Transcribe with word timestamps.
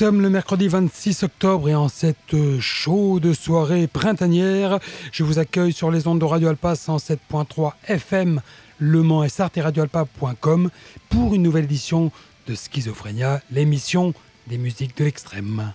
Nous 0.00 0.06
sommes 0.06 0.22
le 0.22 0.30
mercredi 0.30 0.66
26 0.66 1.24
octobre 1.24 1.68
et 1.68 1.74
en 1.74 1.90
cette 1.90 2.34
chaude 2.58 3.34
soirée 3.34 3.86
printanière, 3.86 4.78
je 5.12 5.22
vous 5.24 5.38
accueille 5.38 5.74
sur 5.74 5.90
les 5.90 6.06
ondes 6.06 6.20
de 6.20 6.24
Radio 6.24 6.48
Alpa 6.48 6.72
107.3 6.72 7.72
FM, 7.86 8.40
Le 8.78 9.02
Mans 9.02 9.24
et 9.24 9.60
radioalpa.com 9.60 10.70
pour 11.10 11.34
une 11.34 11.42
nouvelle 11.42 11.64
édition 11.64 12.12
de 12.46 12.54
Schizophrénia, 12.54 13.42
l'émission 13.50 14.14
des 14.46 14.56
musiques 14.56 14.96
de 14.96 15.04
l'extrême. 15.04 15.74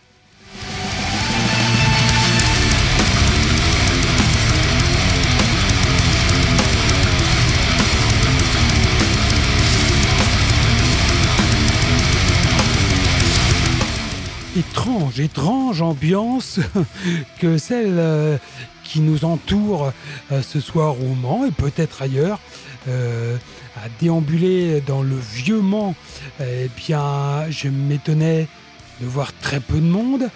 Étrange, 14.56 15.20
étrange 15.20 15.82
ambiance 15.82 16.60
que 17.40 17.58
celle 17.58 17.96
euh, 17.98 18.38
qui 18.84 19.02
nous 19.02 19.26
entoure 19.26 19.92
euh, 20.32 20.42
ce 20.42 20.60
soir 20.60 20.96
au 21.02 21.14
Mans 21.16 21.46
et 21.46 21.52
peut-être 21.52 22.02
ailleurs. 22.02 22.40
Euh, 22.88 23.36
à 23.78 23.90
déambuler 24.00 24.80
dans 24.80 25.02
le 25.02 25.18
vieux 25.18 25.60
Mans, 25.60 25.96
eh 26.40 26.70
bien, 26.78 27.50
je 27.50 27.68
m'étonnais 27.68 28.48
de 29.02 29.06
voir 29.06 29.34
très 29.42 29.60
peu 29.60 29.76
de 29.76 29.82
monde, 29.82 30.30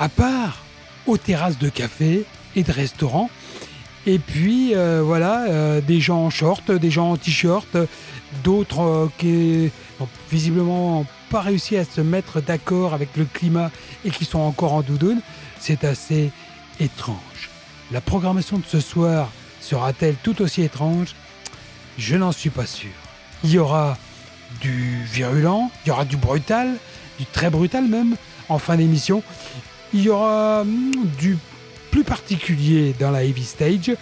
à 0.00 0.08
part 0.08 0.64
aux 1.06 1.16
terrasses 1.16 1.58
de 1.58 1.68
café 1.68 2.24
et 2.56 2.64
de 2.64 2.72
restaurants. 2.72 3.30
Et 4.06 4.18
puis 4.18 4.74
voilà, 4.74 5.80
des 5.80 6.00
gens 6.00 6.24
en 6.24 6.30
short, 6.30 6.72
des 6.72 6.90
gens 6.90 7.12
en 7.12 7.16
t-shirt, 7.16 7.76
d'autres 8.42 9.08
qui 9.18 9.70
visiblement 10.32 11.06
pas 11.30 11.40
réussi 11.40 11.76
à 11.76 11.84
se 11.84 12.00
mettre 12.00 12.40
d'accord 12.40 12.92
avec 12.92 13.16
le 13.16 13.24
climat 13.24 13.70
et 14.04 14.10
qui 14.10 14.24
sont 14.24 14.40
encore 14.40 14.72
en 14.72 14.82
doudoune, 14.82 15.20
c'est 15.60 15.84
assez 15.84 16.32
étrange. 16.80 17.50
La 17.92 18.00
programmation 18.00 18.58
de 18.58 18.64
ce 18.66 18.80
soir 18.80 19.30
sera-t-elle 19.60 20.16
tout 20.16 20.42
aussi 20.42 20.62
étrange? 20.62 21.14
Je 21.98 22.16
n'en 22.16 22.32
suis 22.32 22.50
pas 22.50 22.66
sûr. 22.66 22.90
Il 23.44 23.50
y 23.52 23.58
aura 23.58 23.96
du 24.60 25.04
virulent, 25.04 25.70
il 25.84 25.88
y 25.88 25.92
aura 25.92 26.04
du 26.04 26.16
brutal, 26.16 26.76
du 27.18 27.26
très 27.26 27.48
brutal 27.48 27.86
même, 27.86 28.16
en 28.48 28.58
fin 28.58 28.76
d'émission. 28.76 29.22
Il 29.94 30.02
y 30.02 30.08
aura 30.08 30.64
hmm, 30.64 30.92
du 31.18 31.38
plus 31.92 32.04
particulier 32.04 32.94
dans 32.98 33.12
la 33.12 33.24
heavy 33.24 33.44
stage. 33.44 33.92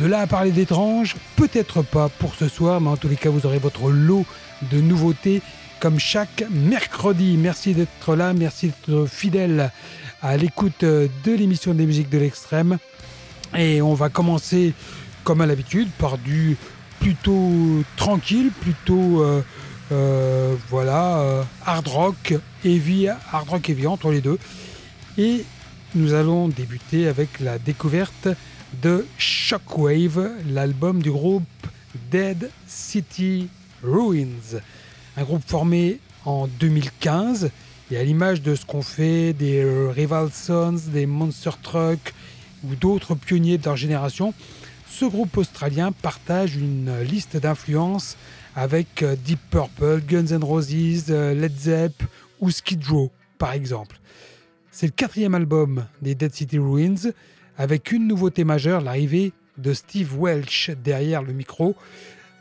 De 0.00 0.06
là 0.06 0.20
à 0.20 0.26
parler 0.26 0.50
d'étrange, 0.50 1.16
peut-être 1.36 1.82
pas 1.82 2.08
pour 2.08 2.34
ce 2.34 2.48
soir, 2.48 2.80
mais 2.80 2.90
en 2.90 2.96
tous 2.96 3.08
les 3.08 3.16
cas, 3.16 3.30
vous 3.30 3.46
aurez 3.46 3.58
votre 3.58 3.90
lot 3.90 4.26
de 4.70 4.80
nouveautés 4.80 5.42
comme 5.82 5.98
chaque 5.98 6.44
mercredi. 6.48 7.36
Merci 7.36 7.74
d'être 7.74 8.14
là, 8.14 8.32
merci 8.34 8.68
d'être 8.68 9.08
fidèle 9.08 9.72
à 10.22 10.36
l'écoute 10.36 10.84
de 10.84 11.32
l'émission 11.36 11.74
des 11.74 11.86
musiques 11.86 12.08
de 12.08 12.18
l'extrême. 12.18 12.78
Et 13.58 13.82
on 13.82 13.94
va 13.94 14.08
commencer, 14.08 14.74
comme 15.24 15.40
à 15.40 15.46
l'habitude, 15.46 15.90
par 15.98 16.18
du 16.18 16.56
plutôt 17.00 17.82
tranquille, 17.96 18.52
plutôt 18.60 19.24
euh, 19.24 19.42
euh, 19.90 20.54
voilà, 20.70 21.18
euh, 21.18 21.42
hard 21.66 21.88
rock, 21.88 22.34
heavy, 22.64 23.08
hard 23.08 23.48
rock 23.48 23.68
heavy 23.68 23.88
entre 23.88 24.12
les 24.12 24.20
deux. 24.20 24.38
Et 25.18 25.44
nous 25.96 26.14
allons 26.14 26.46
débuter 26.46 27.08
avec 27.08 27.40
la 27.40 27.58
découverte 27.58 28.28
de 28.84 29.04
Shockwave, 29.18 30.30
l'album 30.48 31.02
du 31.02 31.10
groupe 31.10 31.42
Dead 32.12 32.50
City 32.68 33.48
Ruins 33.82 34.60
un 35.16 35.24
groupe 35.24 35.42
formé 35.46 35.98
en 36.24 36.46
2015 36.46 37.50
et 37.90 37.96
à 37.96 38.04
l'image 38.04 38.42
de 38.42 38.54
ce 38.54 38.64
qu'ont 38.64 38.82
fait 38.82 39.32
des 39.32 39.64
Rival 39.90 40.30
Sons, 40.32 40.80
des 40.88 41.06
Monster 41.06 41.50
Truck 41.62 42.14
ou 42.64 42.74
d'autres 42.74 43.14
pionniers 43.14 43.58
de 43.58 43.64
leur 43.64 43.76
génération, 43.76 44.32
ce 44.88 45.04
groupe 45.04 45.36
australien 45.36 45.92
partage 45.92 46.56
une 46.56 47.00
liste 47.00 47.36
d'influences 47.36 48.16
avec 48.54 49.02
euh, 49.02 49.16
Deep 49.16 49.40
Purple, 49.50 50.02
Guns 50.06 50.26
N' 50.26 50.44
Roses, 50.44 51.06
euh, 51.08 51.34
Led 51.34 51.56
Zepp 51.58 52.02
ou 52.40 52.50
Skid 52.50 52.86
Row 52.86 53.10
par 53.38 53.52
exemple. 53.52 53.98
C'est 54.70 54.86
le 54.86 54.92
quatrième 54.92 55.34
album 55.34 55.86
des 56.02 56.14
Dead 56.14 56.34
City 56.34 56.58
Ruins 56.58 57.10
avec 57.58 57.92
une 57.92 58.06
nouveauté 58.06 58.44
majeure, 58.44 58.80
l'arrivée 58.80 59.32
de 59.58 59.74
Steve 59.74 60.16
Welch 60.18 60.70
derrière 60.82 61.22
le 61.22 61.32
micro 61.32 61.74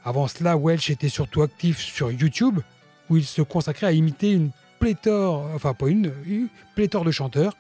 avant 0.04 0.28
cela, 0.28 0.58
Welch 0.58 0.90
était 0.90 1.10
surtout 1.10 1.42
actif 1.42 1.80
sur 1.80 2.12
YouTube, 2.12 2.60
où 3.10 3.18
il 3.18 3.26
se 3.26 3.42
consacrait 3.42 3.88
à 3.88 3.92
imiter 3.92 4.32
une 4.32 4.52
pléthore, 4.80 5.48
enfin 5.54 5.74
pas 5.74 5.88
une, 5.88 6.12
une 6.26 6.48
pléthore 6.76 7.06
de 7.06 7.12
chanteurs. 7.12 7.56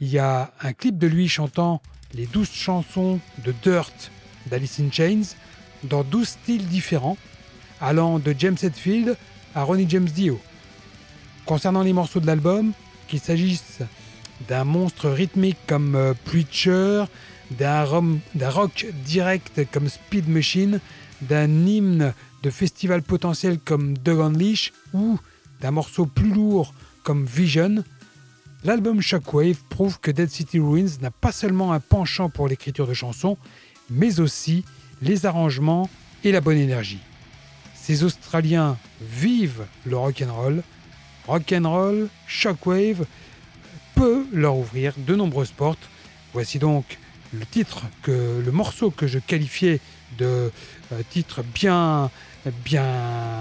Il 0.00 0.08
y 0.08 0.18
a 0.18 0.52
un 0.60 0.72
clip 0.72 0.98
de 0.98 1.06
lui 1.06 1.28
chantant 1.28 1.82
les 2.14 2.26
douze 2.26 2.50
chansons 2.50 3.18
de 3.44 3.52
Dirt 3.62 4.10
d'Alice 4.46 4.80
in 4.80 4.90
Chains 4.92 5.34
dans 5.82 6.04
douze 6.04 6.28
styles 6.28 6.66
différents, 6.66 7.16
allant 7.80 8.18
de 8.18 8.34
James 8.38 8.56
Hetfield 8.62 9.16
à 9.54 9.62
Ronnie 9.62 9.86
James 9.88 10.04
Dio. 10.04 10.40
Concernant 11.44 11.82
les 11.82 11.92
morceaux 11.92 12.20
de 12.20 12.26
l'album, 12.26 12.72
qu'il 13.08 13.20
s'agisse 13.20 13.80
d'un 14.48 14.64
monstre 14.64 15.08
rythmique 15.08 15.58
comme 15.66 15.94
euh, 15.94 16.14
Preacher, 16.24 17.04
d'un 17.50 17.84
rock 17.84 18.86
direct 19.04 19.60
comme 19.72 19.88
Speed 19.88 20.28
Machine, 20.28 20.80
d'un 21.22 21.66
hymne 21.66 22.12
de 22.42 22.50
festival 22.50 23.02
potentiel 23.02 23.58
comme 23.58 23.96
Dug 23.98 24.20
Unleash 24.20 24.72
ou 24.92 25.18
d'un 25.60 25.70
morceau 25.70 26.06
plus 26.06 26.32
lourd 26.32 26.74
comme 27.02 27.24
Vision, 27.24 27.84
l'album 28.64 29.00
Shockwave 29.00 29.58
prouve 29.68 30.00
que 30.00 30.10
Dead 30.10 30.28
City 30.28 30.58
Ruins 30.58 30.98
n'a 31.00 31.10
pas 31.10 31.32
seulement 31.32 31.72
un 31.72 31.80
penchant 31.80 32.28
pour 32.28 32.48
l'écriture 32.48 32.86
de 32.86 32.94
chansons, 32.94 33.38
mais 33.90 34.20
aussi 34.20 34.64
les 35.02 35.26
arrangements 35.26 35.88
et 36.24 36.32
la 36.32 36.40
bonne 36.40 36.58
énergie. 36.58 37.00
Ces 37.74 38.02
Australiens 38.02 38.76
vivent 39.00 39.64
le 39.84 39.96
rock'n'roll. 39.96 40.62
Rock'n'roll, 41.28 42.08
Shockwave 42.26 43.06
peut 43.94 44.26
leur 44.32 44.56
ouvrir 44.56 44.94
de 44.98 45.14
nombreuses 45.14 45.52
portes. 45.52 45.88
Voici 46.32 46.58
donc 46.58 46.98
le 47.32 47.46
titre 47.46 47.82
que 48.02 48.42
le 48.44 48.52
morceau 48.52 48.90
que 48.90 49.06
je 49.06 49.18
qualifiais 49.18 49.80
de 50.18 50.50
euh, 50.92 51.02
titre 51.10 51.42
bien, 51.42 52.10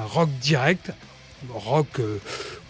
rock 0.05 0.29
direct. 0.41 0.91
Rock, 1.49 1.99
euh, 1.99 2.17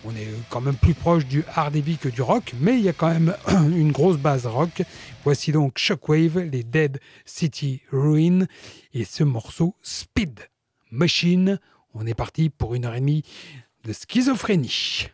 on 0.04 0.12
est 0.12 0.28
quand 0.50 0.62
même 0.62 0.76
plus 0.76 0.94
proche 0.94 1.26
du 1.26 1.44
hard 1.56 1.76
que 2.00 2.10
du 2.10 2.22
rock, 2.22 2.54
mais 2.60 2.78
il 2.78 2.82
y 2.82 2.90
a 2.90 2.94
quand 2.94 3.10
même 3.10 3.36
une 3.48 3.92
grosse 3.92 4.18
base 4.18 4.46
rock. 4.46 4.84
Voici 5.24 5.52
donc 5.52 5.78
Shockwave, 5.78 6.40
les 6.40 6.64
Dead 6.64 7.00
City 7.26 7.82
Ruin 7.92 8.46
et 8.94 9.06
ce 9.06 9.24
morceau 9.24 9.76
Speed 9.82 10.40
Machine. 10.92 11.60
On 11.94 12.06
est 12.06 12.14
parti 12.14 12.50
pour 12.50 12.76
une 12.76 12.86
heure 12.86 12.96
et 12.96 13.00
demie 13.00 13.24
de 13.84 13.94
schizophrénie. 13.94 15.10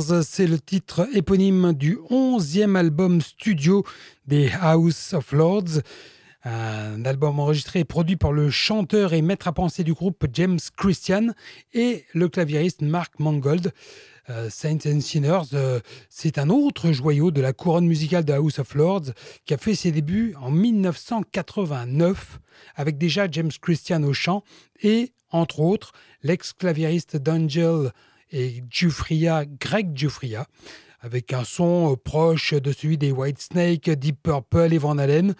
C'est 0.00 0.46
le 0.46 0.58
titre 0.58 1.06
éponyme 1.12 1.74
du 1.74 1.98
11e 2.10 2.74
album 2.74 3.20
studio 3.20 3.84
des 4.26 4.50
House 4.60 5.12
of 5.12 5.32
Lords. 5.32 5.82
Un 6.44 7.04
album 7.04 7.38
enregistré 7.38 7.80
et 7.80 7.84
produit 7.84 8.16
par 8.16 8.32
le 8.32 8.48
chanteur 8.48 9.12
et 9.12 9.20
maître 9.20 9.46
à 9.46 9.52
penser 9.52 9.84
du 9.84 9.92
groupe 9.92 10.26
James 10.32 10.58
Christian 10.76 11.34
et 11.74 12.06
le 12.14 12.28
claviériste 12.30 12.80
Mark 12.80 13.12
Mangold. 13.18 13.72
Euh, 14.30 14.48
Saints 14.48 14.86
and 14.86 15.00
Sinners, 15.00 15.52
euh, 15.52 15.80
c'est 16.08 16.38
un 16.38 16.48
autre 16.48 16.92
joyau 16.92 17.30
de 17.30 17.42
la 17.42 17.52
couronne 17.52 17.86
musicale 17.86 18.24
de 18.24 18.32
House 18.32 18.58
of 18.58 18.74
Lords 18.74 19.12
qui 19.44 19.52
a 19.52 19.58
fait 19.58 19.74
ses 19.74 19.92
débuts 19.92 20.34
en 20.40 20.50
1989 20.50 22.38
avec 22.74 22.96
déjà 22.96 23.30
James 23.30 23.52
Christian 23.60 24.02
au 24.04 24.14
chant 24.14 24.44
et, 24.82 25.12
entre 25.30 25.60
autres, 25.60 25.92
l'ex-claviériste 26.22 27.18
d'Angel 27.18 27.92
et 28.32 28.62
Giuffria, 28.70 29.44
Greg 29.44 29.96
Giuffria, 29.96 30.46
avec 31.00 31.32
un 31.32 31.44
son 31.44 31.92
euh, 31.92 31.96
proche 31.96 32.54
de 32.54 32.72
celui 32.72 32.98
des 32.98 33.12
Whitesnake, 33.12 33.90
Deep 33.90 34.22
Purple 34.22 34.72
et 34.72 34.78
Van 34.78 34.98
Halen. 34.98 35.34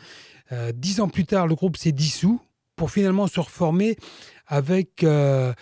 Euh, 0.52 0.72
dix 0.74 1.00
ans 1.00 1.08
plus 1.08 1.26
tard, 1.26 1.46
le 1.46 1.54
groupe 1.54 1.76
s'est 1.76 1.92
dissous 1.92 2.40
pour 2.76 2.90
finalement 2.90 3.26
se 3.26 3.40
reformer 3.40 3.96
avec 4.46 5.04
euh, 5.04 5.52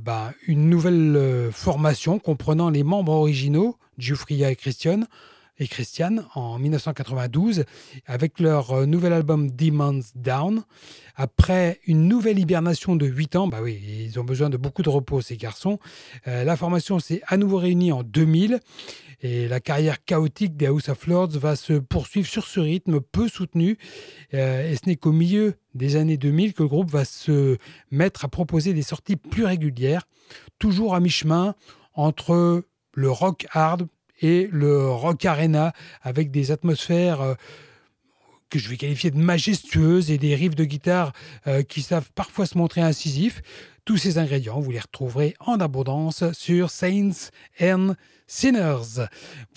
bah, 0.00 0.32
une 0.46 0.70
nouvelle 0.70 1.50
formation 1.52 2.18
comprenant 2.18 2.70
les 2.70 2.84
membres 2.84 3.12
originaux, 3.12 3.76
Giuffria 3.98 4.50
et 4.50 4.56
Christian, 4.56 5.00
et 5.58 5.68
Christian 5.68 6.24
en 6.34 6.58
1992 6.58 7.64
avec 8.06 8.40
leur 8.40 8.72
euh, 8.72 8.86
nouvel 8.86 9.12
album 9.12 9.50
Demons 9.50 10.00
Down. 10.14 10.64
Après 11.16 11.80
une 11.86 12.08
nouvelle 12.08 12.38
hibernation 12.38 12.96
de 12.96 13.06
8 13.06 13.36
ans, 13.36 13.46
bah 13.46 13.58
oui, 13.62 13.80
ils 14.06 14.18
ont 14.18 14.24
besoin 14.24 14.50
de 14.50 14.56
beaucoup 14.56 14.82
de 14.82 14.88
repos 14.88 15.20
ces 15.20 15.36
garçons. 15.36 15.78
Euh, 16.26 16.44
la 16.44 16.56
formation 16.56 16.98
s'est 16.98 17.22
à 17.26 17.36
nouveau 17.36 17.58
réunie 17.58 17.92
en 17.92 18.02
2000 18.02 18.60
et 19.20 19.48
la 19.48 19.60
carrière 19.60 20.04
chaotique 20.04 20.56
des 20.56 20.66
House 20.66 20.88
of 20.88 21.06
Lords 21.06 21.38
va 21.38 21.56
se 21.56 21.74
poursuivre 21.74 22.28
sur 22.28 22.46
ce 22.46 22.60
rythme 22.60 23.00
peu 23.00 23.28
soutenu. 23.28 23.78
Euh, 24.34 24.70
et 24.70 24.76
ce 24.76 24.86
n'est 24.86 24.96
qu'au 24.96 25.12
milieu 25.12 25.54
des 25.74 25.96
années 25.96 26.16
2000 26.16 26.52
que 26.52 26.62
le 26.62 26.68
groupe 26.68 26.90
va 26.90 27.04
se 27.04 27.56
mettre 27.90 28.24
à 28.24 28.28
proposer 28.28 28.74
des 28.74 28.82
sorties 28.82 29.16
plus 29.16 29.44
régulières, 29.44 30.06
toujours 30.58 30.94
à 30.94 31.00
mi-chemin 31.00 31.54
entre 31.94 32.64
le 32.92 33.10
rock 33.10 33.46
hard 33.52 33.86
et 34.24 34.48
le 34.50 34.88
rock 34.88 35.26
arena 35.26 35.74
avec 36.02 36.30
des 36.30 36.50
atmosphères 36.50 37.20
euh, 37.20 37.34
que 38.48 38.58
je 38.58 38.70
vais 38.70 38.78
qualifier 38.78 39.10
de 39.10 39.18
majestueuses 39.18 40.10
et 40.10 40.16
des 40.16 40.34
riffs 40.34 40.54
de 40.54 40.64
guitare 40.64 41.12
euh, 41.46 41.62
qui 41.62 41.82
savent 41.82 42.10
parfois 42.14 42.46
se 42.46 42.56
montrer 42.56 42.80
incisifs. 42.80 43.42
Tous 43.84 43.98
ces 43.98 44.16
ingrédients, 44.16 44.60
vous 44.60 44.70
les 44.70 44.80
retrouverez 44.80 45.34
en 45.40 45.60
abondance 45.60 46.24
sur 46.32 46.70
Saints 46.70 47.28
and 47.60 47.96
Sinners. 48.26 49.04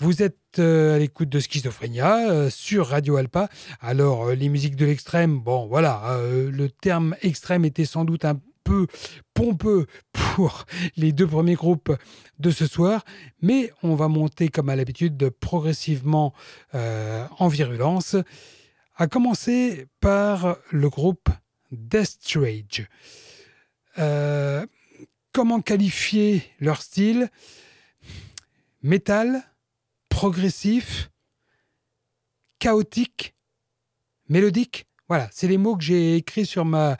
Vous 0.00 0.22
êtes 0.22 0.36
euh, 0.58 0.96
à 0.96 0.98
l'écoute 0.98 1.30
de 1.30 1.40
Schizophrénia 1.40 2.50
sur 2.50 2.88
Radio 2.88 3.16
Alpa. 3.16 3.48
Alors, 3.80 4.32
les 4.32 4.50
musiques 4.50 4.76
de 4.76 4.84
l'extrême, 4.84 5.40
bon, 5.40 5.66
voilà, 5.66 6.20
le 6.22 6.68
terme 6.68 7.16
extrême 7.22 7.64
était 7.64 7.86
sans 7.86 8.04
doute 8.04 8.26
un 8.26 8.38
peu 8.68 8.86
pompeux 9.32 9.86
pour 10.12 10.66
les 10.96 11.12
deux 11.12 11.26
premiers 11.26 11.54
groupes 11.54 11.96
de 12.38 12.50
ce 12.50 12.66
soir, 12.66 13.02
mais 13.40 13.72
on 13.82 13.94
va 13.94 14.08
monter 14.08 14.50
comme 14.50 14.68
à 14.68 14.76
l'habitude 14.76 15.30
progressivement 15.30 16.34
euh, 16.74 17.26
en 17.38 17.48
virulence, 17.48 18.14
à 18.94 19.06
commencer 19.06 19.86
par 20.00 20.58
le 20.70 20.90
groupe 20.90 21.30
Death 21.70 22.36
euh, 23.98 24.66
comment 25.32 25.62
qualifier 25.62 26.42
leur 26.60 26.82
style? 26.82 27.30
Métal, 28.82 29.42
progressif, 30.10 31.10
chaotique, 32.58 33.34
mélodique? 34.28 34.86
Voilà, 35.08 35.28
c'est 35.32 35.48
les 35.48 35.56
mots 35.56 35.74
que 35.74 35.82
j'ai 35.82 36.16
écrits 36.16 36.44
sur 36.44 36.64
ma, 36.66 36.98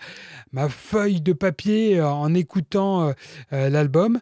feuille 0.71 1.21
de 1.21 1.35
papier 1.35 1.99
euh, 1.99 2.09
en 2.09 2.35
écoutant 2.35 3.09
euh, 3.09 3.12
euh, 3.53 3.69
l'album. 3.69 4.21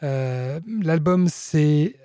l'album, 0.00 1.28
c'est 1.28 1.96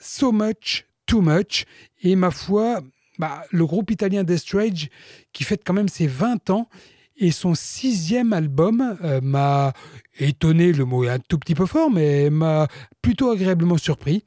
So 0.00 0.30
Much, 0.30 0.86
Too 1.06 1.20
Much. 1.20 1.64
Et 2.02 2.14
ma 2.14 2.30
foi, 2.30 2.80
bah, 3.18 3.44
le 3.50 3.66
groupe 3.66 3.90
italien 3.90 4.22
Death 4.22 4.54
qui 5.32 5.44
fête 5.44 5.62
quand 5.64 5.74
même 5.74 5.88
ses 5.88 6.06
20 6.06 6.50
ans, 6.50 6.68
et 7.16 7.30
son 7.30 7.54
sixième 7.54 8.32
album 8.32 8.96
m'a 9.22 9.72
étonné, 10.18 10.72
le 10.72 10.84
mot 10.84 11.04
est 11.04 11.08
un 11.08 11.18
tout 11.18 11.38
petit 11.38 11.54
peu 11.54 11.66
fort, 11.66 11.90
mais 11.90 12.30
m'a 12.30 12.68
plutôt 13.00 13.30
agréablement 13.30 13.78
surpris. 13.78 14.24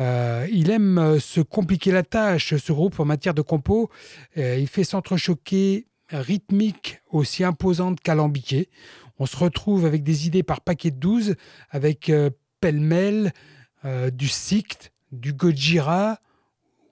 Euh, 0.00 0.46
il 0.52 0.70
aime 0.70 0.98
euh, 0.98 1.18
se 1.18 1.40
compliquer 1.40 1.90
la 1.90 2.02
tâche, 2.02 2.54
ce 2.56 2.72
groupe, 2.72 3.00
en 3.00 3.04
matière 3.04 3.34
de 3.34 3.42
compo. 3.42 3.90
Euh, 4.36 4.56
il 4.58 4.68
fait 4.68 4.84
s'entrechoquer 4.84 5.86
rythmique 6.10 7.00
aussi 7.10 7.44
imposante 7.44 8.00
qu'alambiquée. 8.00 8.68
On 9.18 9.26
se 9.26 9.36
retrouve 9.36 9.86
avec 9.86 10.02
des 10.02 10.26
idées 10.26 10.42
par 10.42 10.60
paquet 10.60 10.90
de 10.90 10.98
12, 10.98 11.34
avec 11.70 12.12
pêle-mêle 12.60 13.32
du 14.12 14.28
Sikt, 14.28 14.92
du 15.10 15.32
Gojira 15.32 16.20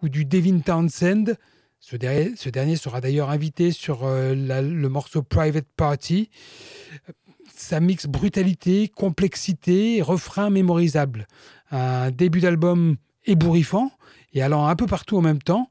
ou 0.03 0.09
du 0.09 0.25
Devin 0.25 0.59
Townsend. 0.61 1.35
Ce 1.79 1.97
dernier 1.97 2.76
sera 2.76 3.03
d'ailleurs 3.03 3.29
invité 3.29 3.73
sur 3.73 4.05
le 4.07 4.88
morceau 4.88 5.23
Private 5.23 5.69
Party. 5.76 6.31
Ça 7.64 7.80
mixe 7.80 8.04
brutalité, 8.04 8.88
complexité 8.88 9.97
et 9.97 10.02
refrain 10.02 10.50
mémorisable 10.50 11.26
un 11.71 12.11
début 12.11 12.40
d'album 12.40 12.97
ébouriffant 13.25 13.90
et 14.35 14.42
allant 14.42 14.66
un 14.66 14.76
peu 14.76 14.85
partout 14.85 15.16
en 15.16 15.23
même 15.23 15.40
temps, 15.40 15.71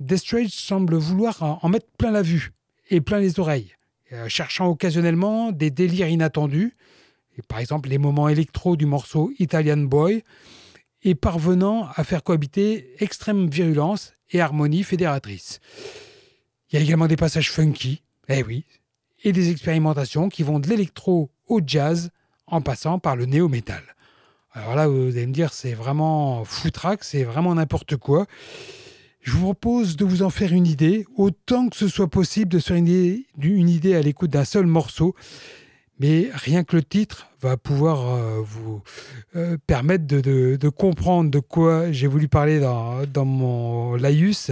Death 0.00 0.50
semble 0.50 0.96
vouloir 0.96 1.42
en 1.62 1.66
mettre 1.70 1.86
plein 1.96 2.10
la 2.10 2.20
vue 2.20 2.52
et 2.90 3.00
plein 3.00 3.20
les 3.20 3.40
oreilles, 3.40 3.72
euh, 4.12 4.28
cherchant 4.28 4.68
occasionnellement 4.68 5.50
des 5.50 5.70
délires 5.70 6.08
inattendus, 6.08 6.76
et 7.38 7.42
par 7.42 7.58
exemple 7.58 7.88
les 7.88 7.96
moments 7.96 8.28
électro 8.28 8.76
du 8.76 8.84
morceau 8.84 9.32
Italian 9.38 9.78
Boy, 9.78 10.22
et 11.04 11.14
parvenant 11.14 11.88
à 11.96 12.04
faire 12.04 12.22
cohabiter 12.22 13.02
extrême 13.02 13.48
virulence 13.48 14.12
et 14.30 14.42
harmonie 14.42 14.82
fédératrice. 14.82 15.60
Il 16.68 16.76
y 16.76 16.78
a 16.78 16.82
également 16.82 17.06
des 17.06 17.16
passages 17.16 17.50
funky, 17.50 18.02
eh 18.28 18.42
oui, 18.42 18.66
et 19.24 19.32
des 19.32 19.50
expérimentations 19.50 20.28
qui 20.28 20.42
vont 20.42 20.60
de 20.60 20.68
l'électro 20.68 21.30
au 21.48 21.60
jazz 21.66 22.10
en 22.46 22.60
passant 22.60 22.98
par 22.98 23.16
le 23.16 23.24
néo-metal. 23.24 23.82
Alors 24.52 24.76
là, 24.76 24.86
vous 24.86 25.08
allez 25.08 25.26
me 25.26 25.32
dire, 25.32 25.52
c'est 25.52 25.72
vraiment 25.72 26.44
foutraque, 26.44 27.02
c'est 27.02 27.24
vraiment 27.24 27.54
n'importe 27.54 27.96
quoi. 27.96 28.26
Je 29.22 29.32
vous 29.32 29.42
propose 29.42 29.96
de 29.96 30.04
vous 30.04 30.22
en 30.22 30.30
faire 30.30 30.52
une 30.52 30.66
idée, 30.66 31.06
autant 31.16 31.68
que 31.68 31.76
ce 31.76 31.88
soit 31.88 32.08
possible 32.08 32.52
de 32.52 32.58
se 32.58 32.68
faire 32.68 32.76
une 32.76 33.68
idée, 33.68 33.94
à 33.94 34.02
l'écoute 34.02 34.30
d'un 34.30 34.44
seul 34.44 34.66
morceau. 34.66 35.14
Mais 35.98 36.28
rien 36.34 36.62
que 36.62 36.76
le 36.76 36.82
titre 36.82 37.28
va 37.40 37.56
pouvoir 37.56 38.14
euh, 38.14 38.40
vous 38.42 38.82
euh, 39.36 39.56
permettre 39.66 40.06
de, 40.06 40.68
comprendre 40.68 41.30
de 41.30 41.38
quoi 41.38 41.90
j'ai 41.90 42.06
voulu 42.08 42.28
parler 42.28 42.60
dans, 42.60 43.06
dans 43.06 43.24
mon 43.24 43.94
laïus. 43.94 44.50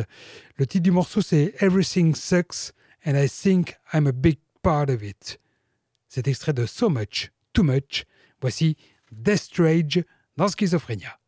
Le 0.57 0.67
titre 0.67 0.85
du 0.85 0.93
morceau, 0.93 1.21
c'est 1.21 1.55
Everything 1.61 2.15
Sucks 2.15 2.73
and 3.05 3.17
I 3.17 3.29
think 3.29 3.77
I'm 3.93 4.07
a 4.07 4.13
big 4.13 4.39
part 4.63 4.91
of 4.91 5.03
it. 5.03 5.39
C'est 6.09 6.29
extrait 6.29 6.53
de 6.53 6.67
So 6.67 6.89
Much, 6.89 7.31
Too 7.53 7.63
Much. 7.63 8.05
Voici 8.41 8.77
Death 9.11 9.59
Rage 9.59 10.05
dans 10.37 10.49
Schizophrénia. 10.49 11.19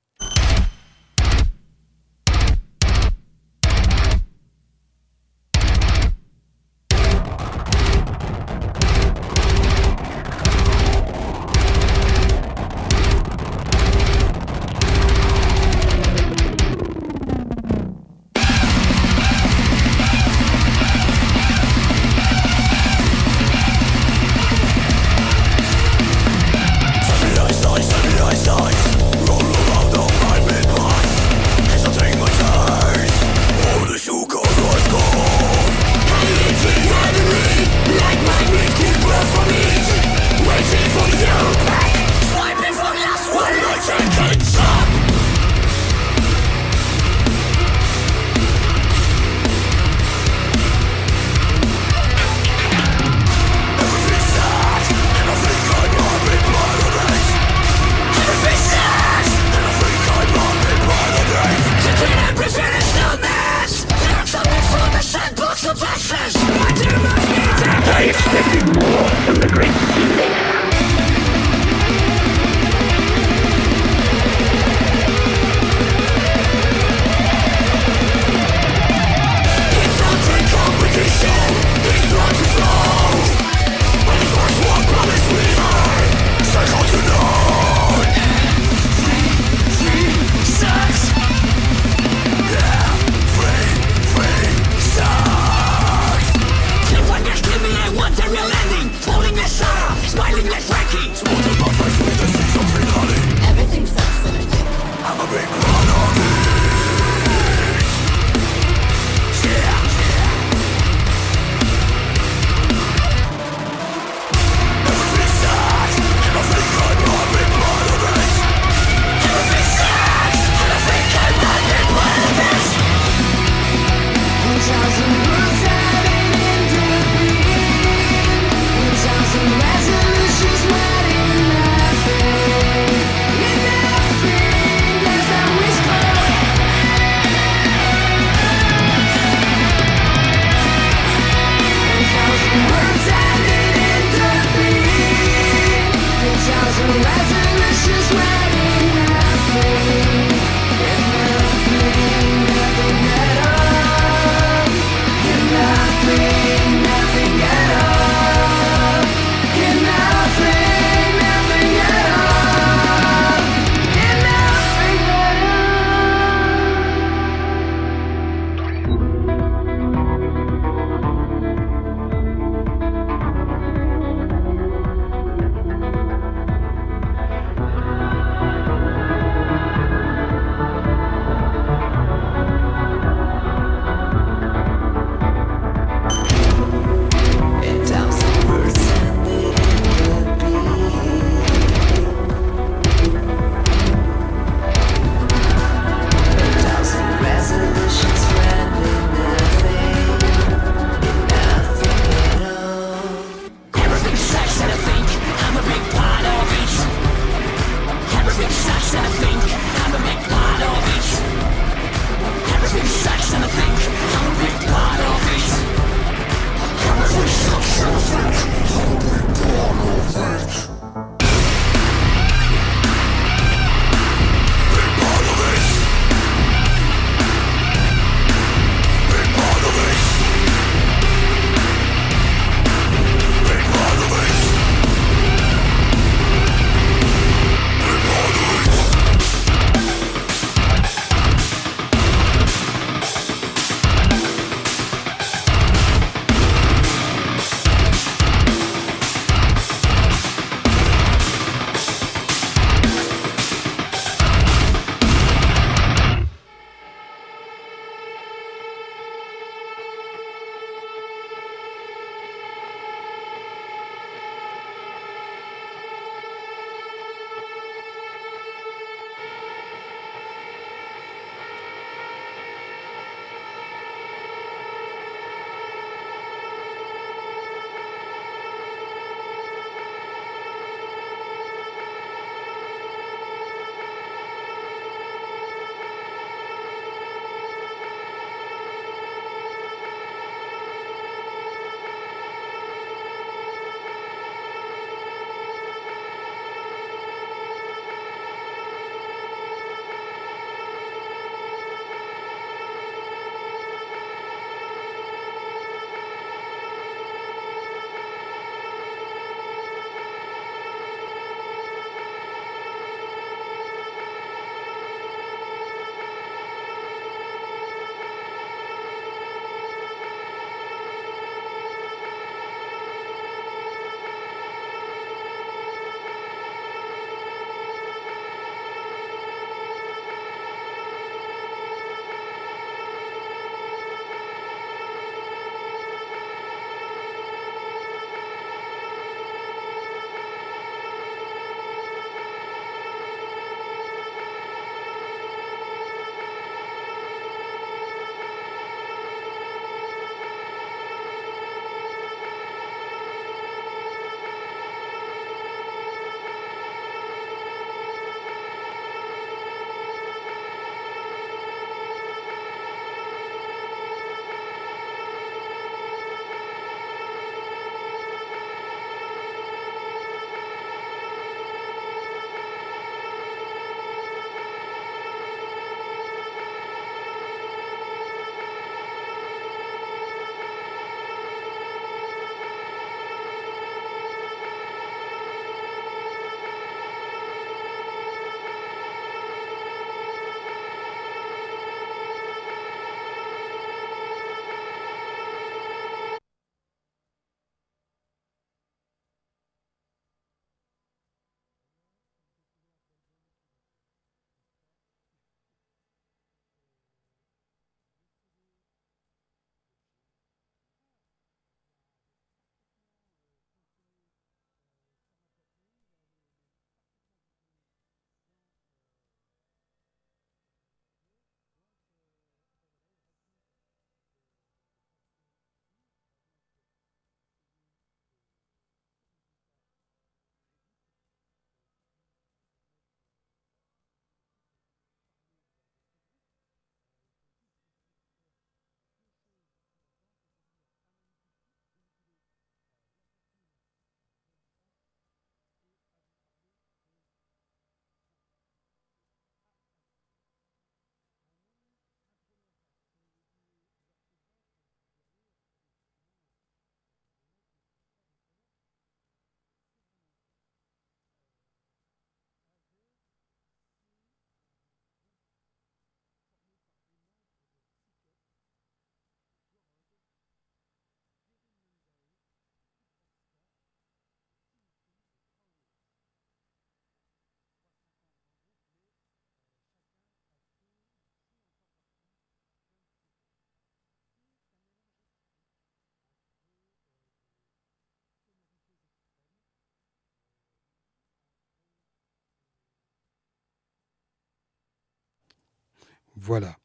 Voilà. 496.16 496.56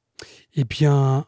Et 0.55 0.63
bien, 0.63 1.25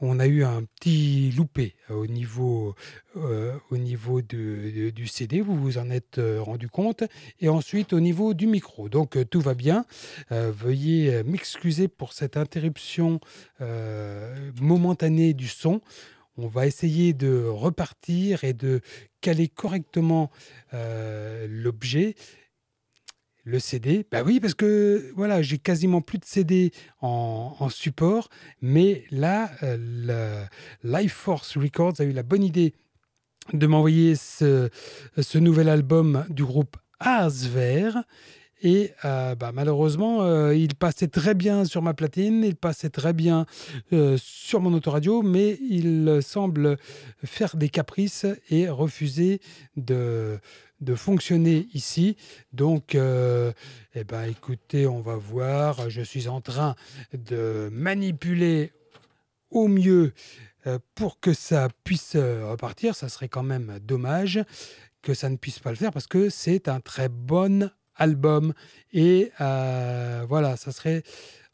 on 0.00 0.18
a 0.18 0.26
eu 0.26 0.44
un 0.44 0.64
petit 0.64 1.32
loupé 1.36 1.74
euh, 1.90 1.94
au 1.94 2.06
niveau, 2.06 2.74
euh, 3.16 4.90
du 4.90 5.06
CD, 5.06 5.40
vous 5.40 5.56
vous 5.56 5.78
en 5.78 5.90
êtes 5.90 6.18
euh, 6.18 6.42
rendu 6.42 6.68
compte, 6.68 7.04
et 7.40 7.48
ensuite 7.48 7.92
au 7.92 8.00
niveau 8.00 8.34
du 8.34 8.46
micro. 8.46 8.88
Donc 8.88 9.16
tout 9.30 9.40
va 9.40 9.54
bien. 9.54 9.84
veuillez 10.30 11.22
m'excuser 11.24 11.88
pour 11.88 12.12
cette 12.12 12.36
interruption 12.36 13.20
momentanée 14.60 15.34
du 15.34 15.48
son. 15.48 15.80
On 16.36 16.48
va 16.48 16.66
essayer 16.66 17.12
de 17.12 17.44
repartir 17.46 18.44
et 18.44 18.52
de 18.52 18.80
caler 19.20 19.48
correctement 19.48 20.30
l'objet 20.72 22.14
le 23.44 23.58
CD, 23.58 24.06
bah 24.10 24.22
oui, 24.24 24.40
parce 24.40 24.54
que 24.54 25.12
voilà, 25.14 25.42
j'ai 25.42 25.58
quasiment 25.58 26.00
plus 26.00 26.18
de 26.18 26.24
CD 26.24 26.72
en, 27.00 27.68
support, 27.68 28.30
mais 28.62 29.04
là, 29.10 29.50
euh, 29.62 30.44
Life 30.82 31.12
Force 31.12 31.56
Records 31.58 31.94
a 31.98 32.04
eu 32.04 32.12
la 32.12 32.22
bonne 32.22 32.42
idée 32.42 32.74
de 33.52 33.66
m'envoyer 33.66 34.16
ce, 34.16 34.70
nouvel 35.38 35.68
album 35.68 36.24
du 36.30 36.44
groupe 36.44 36.76
Asver. 37.00 37.90
Et 38.62 38.92
euh, 39.04 39.34
bah, 39.34 39.52
malheureusement, 39.52 40.22
euh, 40.22 40.54
il 40.54 40.74
passait 40.74 41.08
très 41.08 41.34
bien 41.34 41.64
sur 41.64 41.82
ma 41.82 41.94
platine, 41.94 42.44
il 42.44 42.56
passait 42.56 42.90
très 42.90 43.12
bien 43.12 43.46
sur 44.16 44.60
mon 44.60 44.72
autoradio, 44.72 45.22
mais 45.22 45.58
il 45.60 46.20
semble 46.22 46.78
faire 47.24 47.56
des 47.56 47.68
caprices 47.68 48.26
et 48.50 48.68
refuser 48.68 49.40
de, 49.76 50.40
fonctionner 50.96 51.68
ici. 51.74 52.16
Donc, 52.52 52.94
euh, 52.94 53.52
eh 53.94 54.04
ben, 54.04 54.24
écoutez, 54.24 54.86
on 54.86 55.00
va 55.00 55.16
voir. 55.16 55.90
Je 55.90 56.02
suis 56.02 56.28
en 56.28 56.40
train 56.40 56.74
de 57.12 57.68
manipuler 57.72 58.72
au 59.50 59.68
mieux 59.68 60.12
euh, 60.66 60.78
pour 60.94 61.20
que 61.20 61.32
ça 61.32 61.68
puisse 61.84 62.14
euh, 62.16 62.50
repartir. 62.50 62.94
Ça 62.94 63.08
serait 63.08 63.28
quand 63.28 63.42
même 63.42 63.78
dommage 63.82 64.42
que 65.02 65.12
ça 65.12 65.28
ne 65.28 65.36
puisse 65.36 65.58
pas 65.58 65.70
le 65.70 65.76
faire 65.76 65.92
parce 65.92 66.06
que 66.06 66.30
c'est 66.30 66.68
un 66.68 66.80
très 66.80 67.08
bon 67.10 67.70
album. 67.96 68.54
Et 68.92 69.30
voilà, 69.38 70.56
ça 70.56 70.72
serait 70.72 71.02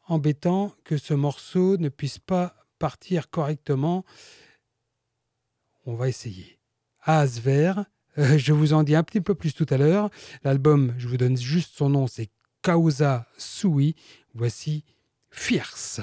embêtant 0.07 0.75
que 0.85 0.97
ce 0.97 1.15
morceau 1.15 1.77
ne 1.77 1.89
puisse 1.89 2.19
pas 2.19 2.55
partir 2.79 3.31
correctement. 3.31 4.05
On 5.87 5.95
va 5.95 6.09
essayer. 6.09 6.59
Asver, 7.03 7.73
euh, 8.19 8.39
je 8.39 8.53
vous 8.53 8.73
en 8.73 8.83
dis 8.83 8.95
un 8.95 9.03
petit 9.03 9.21
peu 9.21 9.35
plus 9.35 9.55
tout 9.55 9.67
à 9.71 9.77
l'heure. 9.77 10.11
L'album, 10.45 10.95
je 10.99 11.09
vous 11.09 11.17
donne 11.17 11.37
juste 11.37 11.77
son 11.77 11.89
nom, 11.89 12.07
c'est 12.07 12.31
Causa 12.63 13.27
Sui. 13.39 13.95
Voici 14.35 14.85
Fierce. 15.31 16.01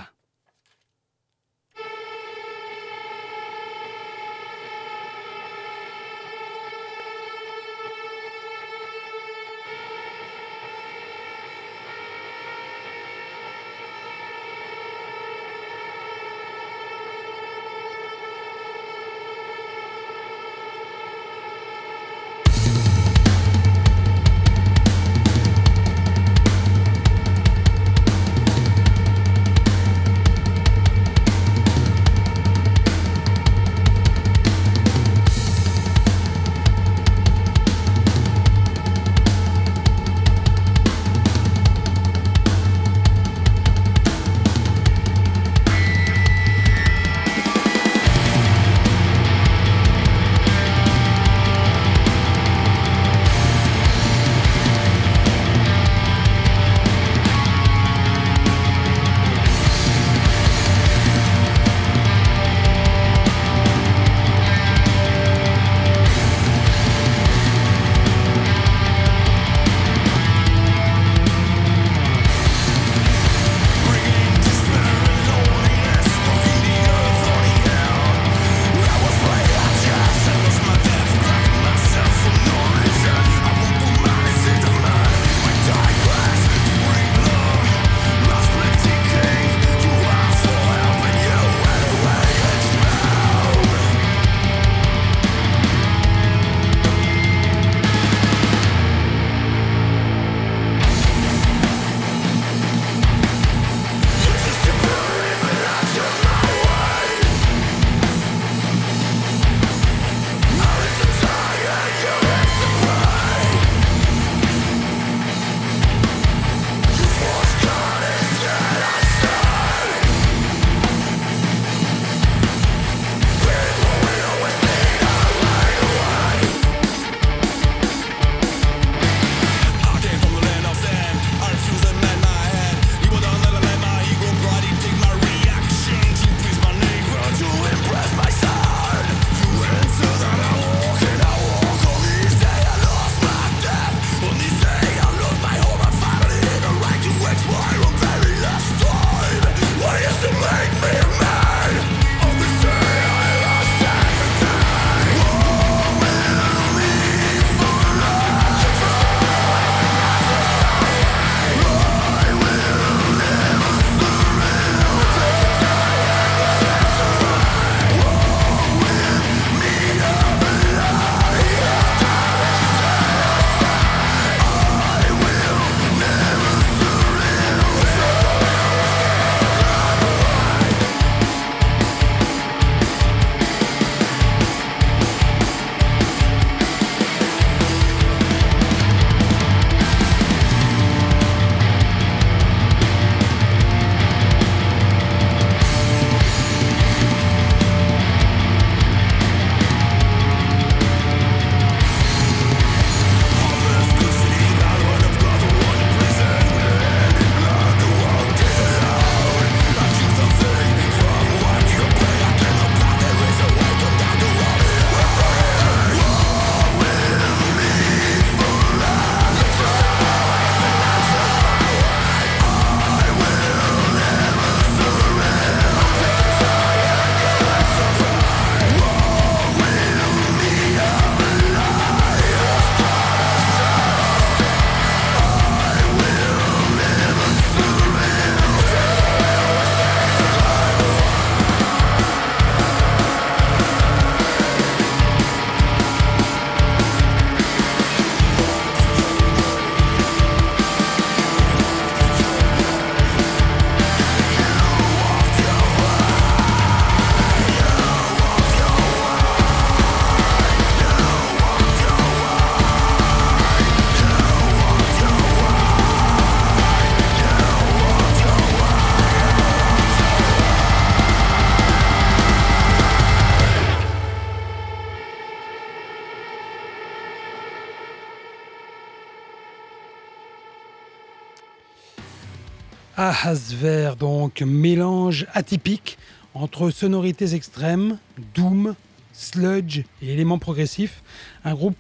Ahasver, 283.24 283.94
donc 284.00 284.42
mélange 284.42 285.26
atypique 285.34 285.98
entre 286.36 286.70
sonorités 286.70 287.34
extrêmes, 287.34 287.98
doom, 288.36 288.76
sludge 289.12 289.80
et 290.02 290.14
éléments 290.14 290.38
progressifs. 290.38 291.02
Un 291.44 291.56
groupe 291.56 291.78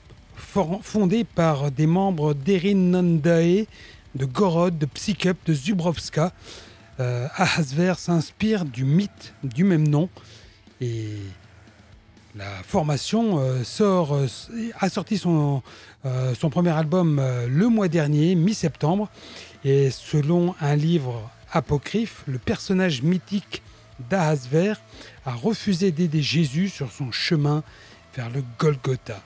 fondé 0.81 1.23
par 1.25 1.69
des 1.69 1.85
membres 1.85 2.33
d'Erin 2.33 2.75
Nondae, 2.75 3.65
de 4.15 4.25
Gorod, 4.25 4.79
de 4.79 4.87
Psycup, 4.87 5.37
de 5.45 5.53
Zubrovska. 5.53 6.33
Euh, 6.99 7.27
s'inspire 7.97 8.65
du 8.65 8.83
mythe 8.83 9.35
du 9.43 9.63
même 9.63 9.87
nom 9.87 10.09
et 10.81 11.17
la 12.37 12.63
formation 12.63 13.39
euh, 13.39 13.63
sort, 13.63 14.13
euh, 14.13 14.27
a 14.79 14.89
sorti 14.89 15.17
son, 15.17 15.63
euh, 16.05 16.33
premier 16.51 16.69
album 16.69 17.21
le 17.47 17.67
mois 17.67 17.87
dernier, 17.87 18.35
mi-septembre. 18.35 19.09
Et 19.65 19.89
selon 19.89 20.55
un 20.61 20.75
livre 20.75 21.29
apocryphe, 21.51 22.23
le 22.27 22.37
personnage 22.37 23.01
mythique 23.01 23.63
d'Ahasver 24.09 24.73
a 25.25 25.33
refusé 25.33 25.91
d'aider 25.91 26.21
Jésus 26.21 26.69
sur 26.69 26.91
son 26.91 27.11
chemin 27.11 27.63
vers 28.15 28.29
le 28.29 28.43
Golgotha. 28.59 29.21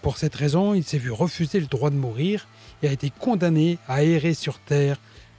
Pour 0.00 0.16
cette 0.16 0.34
raison, 0.34 0.74
il 0.74 0.84
s'est 0.84 0.98
vu 0.98 1.10
refuser 1.10 1.60
le 1.60 1.66
droit 1.66 1.90
de 1.90 1.96
mourir 1.96 2.46
et 2.82 2.88
a 2.88 2.92
été 2.92 3.10
condamné 3.10 3.78
à 3.88 4.02
errer 4.04 4.34
sur 4.34 4.58
terre 4.58 4.98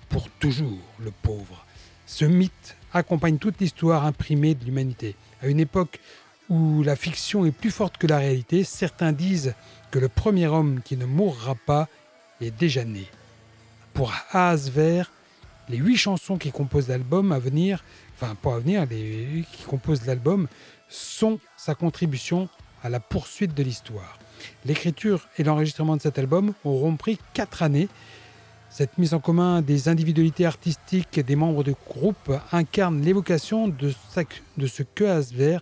pour 0.10 0.30
toujours, 0.30 0.80
le 1.00 1.12
pauvre. 1.12 1.66
Ce 2.06 2.26
mythe 2.26 2.76
accompagne 2.94 3.38
toute 3.38 3.60
l'histoire 3.60 4.06
imprimée 4.06 4.54
de 4.54 4.66
l'humanité. 4.66 5.16
À 5.42 5.48
une 5.48 5.60
époque 5.60 6.00
où 6.50 6.84
la 6.84 6.96
fiction 6.96 7.46
est 7.46 7.52
plus 7.52 7.72
forte 7.72 7.98
que 7.98 8.08
la 8.08 8.18
réalité, 8.18 8.64
certains 8.64 9.12
disent 9.12 9.56
que 9.92 10.00
le 10.00 10.10
premier 10.10 10.48
homme 10.48 10.82
qui 10.84 10.98
ne 10.98 11.06
mourra 11.06 11.56
pas 11.56 11.88
est 12.42 12.52
déjà 12.52 12.84
né. 12.84 13.06
Pour 13.94 14.12
Haasver, 14.32 15.04
les 15.70 15.78
huit 15.78 15.98
chansons 15.98 16.38
qui 16.38 16.52
composent 16.52 16.90
l'album 16.90 17.32
à 17.32 17.40
venir, 17.40 17.84
enfin 18.16 18.36
pas 18.36 18.56
à 18.56 18.60
venir, 18.60 18.88
qui 18.88 19.64
composent 19.68 20.06
l'album, 20.06 20.48
sont 20.90 21.40
sa 21.58 21.76
contribution 21.76 22.50
à 22.84 22.90
la 22.90 23.00
poursuite 23.00 23.54
de 23.54 23.64
l'histoire. 23.64 24.20
L'écriture 24.66 25.28
et 25.38 25.44
l'enregistrement 25.44 25.96
de 25.96 26.02
cet 26.02 26.20
album 26.20 26.54
auront 26.64 26.96
pris 26.96 27.18
quatre 27.34 27.64
années. 27.64 27.88
Cette 28.70 28.98
mise 28.98 29.14
en 29.14 29.20
commun 29.20 29.62
des 29.62 29.88
individualités 29.88 30.46
artistiques 30.46 31.20
des 31.20 31.36
membres 31.36 31.64
du 31.64 31.76
groupe 31.88 32.34
incarne 32.52 33.02
l'évocation 33.02 33.68
de, 33.68 33.94
ce 34.68 34.84
que 34.84 35.04
Asver 35.04 35.60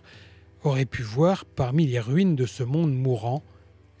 aurait 0.64 0.84
pu 0.84 1.02
voir 1.02 1.44
parmi 1.44 1.86
les 1.86 2.00
ruines 2.00 2.36
de 2.36 2.46
ce 2.46 2.62
monde 2.62 2.94
mourant, 2.94 3.42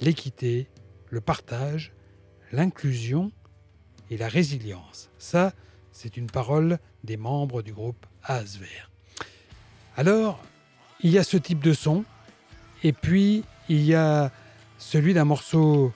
l'équité, 0.00 0.68
le 1.10 1.20
partage, 1.20 1.92
l'inclusion 2.52 3.32
et 4.10 4.16
la 4.16 4.28
résilience. 4.28 5.10
Ça, 5.18 5.52
c'est 5.90 6.16
une 6.16 6.30
parole 6.30 6.78
des 7.04 7.16
membres 7.16 7.62
du 7.62 7.72
groupe 7.72 8.06
Asver. 8.22 8.66
Alors, 9.96 10.42
il 11.00 11.10
y 11.10 11.18
a 11.18 11.24
ce 11.24 11.36
type 11.36 11.62
de 11.62 11.72
son, 11.72 12.04
et 12.82 12.92
puis 12.92 13.44
il 13.68 13.82
y 13.82 13.94
a 13.94 14.30
celui 14.78 15.14
d'un 15.14 15.24
morceau 15.24 15.92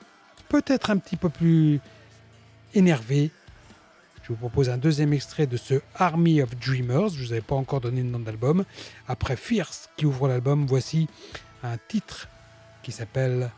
peut-être 0.49 0.91
un 0.91 0.99
petit 0.99 1.17
peu 1.17 1.29
plus 1.29 1.81
énervé, 2.75 3.31
je 4.27 4.33
vous 4.33 4.39
propose 4.39 4.71
un 4.71 4.77
deuxième 4.77 5.12
extrait 5.12 5.47
de 5.47 5.57
ce 5.57 5.81
Army 5.95 6.43
of 6.43 6.51
Dreamers. 6.57 7.11
Je 7.11 7.21
ne 7.21 7.27
vous 7.27 7.33
avais 7.33 7.41
pas 7.41 7.55
encore 7.55 7.81
donné 7.81 8.03
le 8.03 8.09
nom 8.09 8.19
d'album. 8.19 8.65
Après 9.07 9.37
Fierce 9.37 9.89
qui 9.97 10.05
ouvre 10.05 10.27
l'album, 10.27 10.67
voici 10.67 11.07
un 11.62 11.77
titre 11.87 12.27
qui 12.83 12.91
s'appelle 12.91 13.53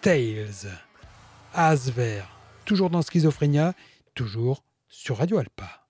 Tales. 0.00 0.70
Asver. 1.52 2.22
Toujours 2.64 2.88
dans 2.88 3.02
Schizophrénia, 3.02 3.74
toujours 4.14 4.62
sur 4.88 5.18
Radio 5.18 5.36
Alpa. 5.36 5.85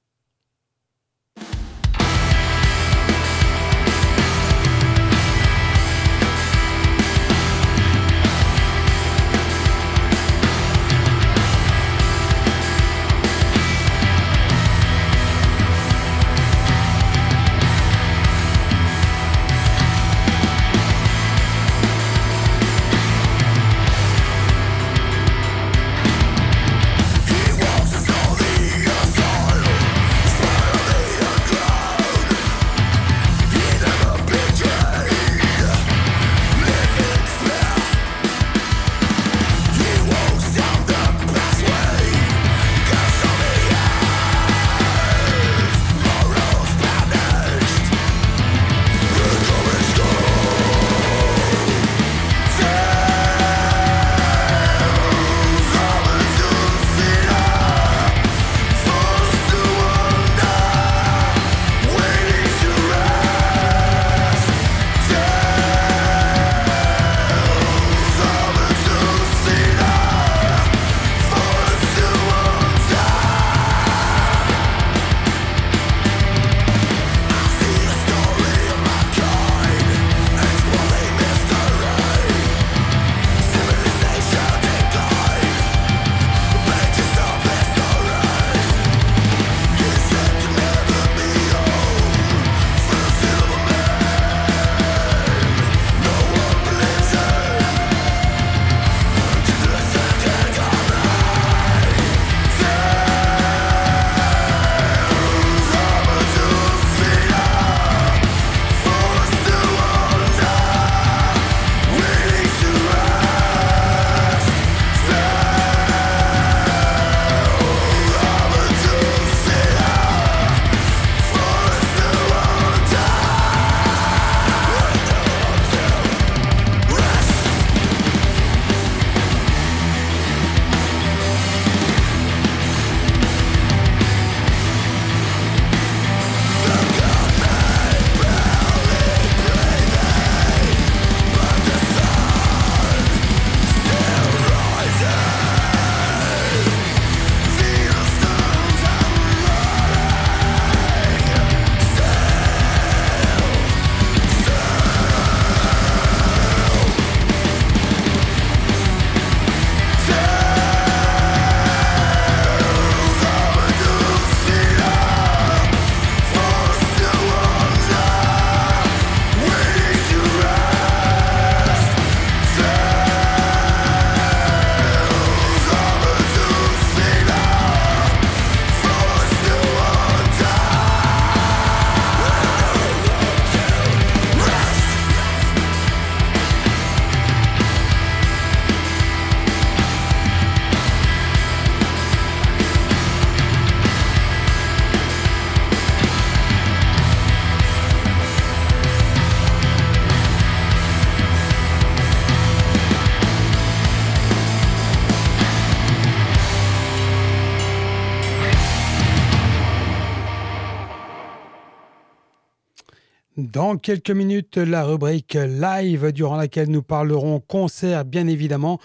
Quelques 213.86 214.10
minutes, 214.10 214.56
la 214.56 214.82
rubrique 214.82 215.34
live 215.34 216.10
durant 216.10 216.34
laquelle 216.34 216.68
nous 216.68 216.82
parlerons 216.82 217.38
concert, 217.38 218.04
bien 218.04 218.26
évidemment. 218.26 218.80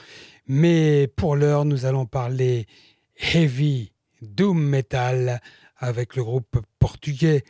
Mais 0.45 1.08
pour 1.08 1.36
l'heure, 1.36 1.66
nous 1.66 1.88
allons 1.88 2.06
parler 2.06 2.68
heavy 3.34 3.93
doom 4.22 4.62
metal 4.62 5.41
avec 5.78 6.16
le 6.16 6.24
groupe 6.24 6.62
portugais 6.78 7.43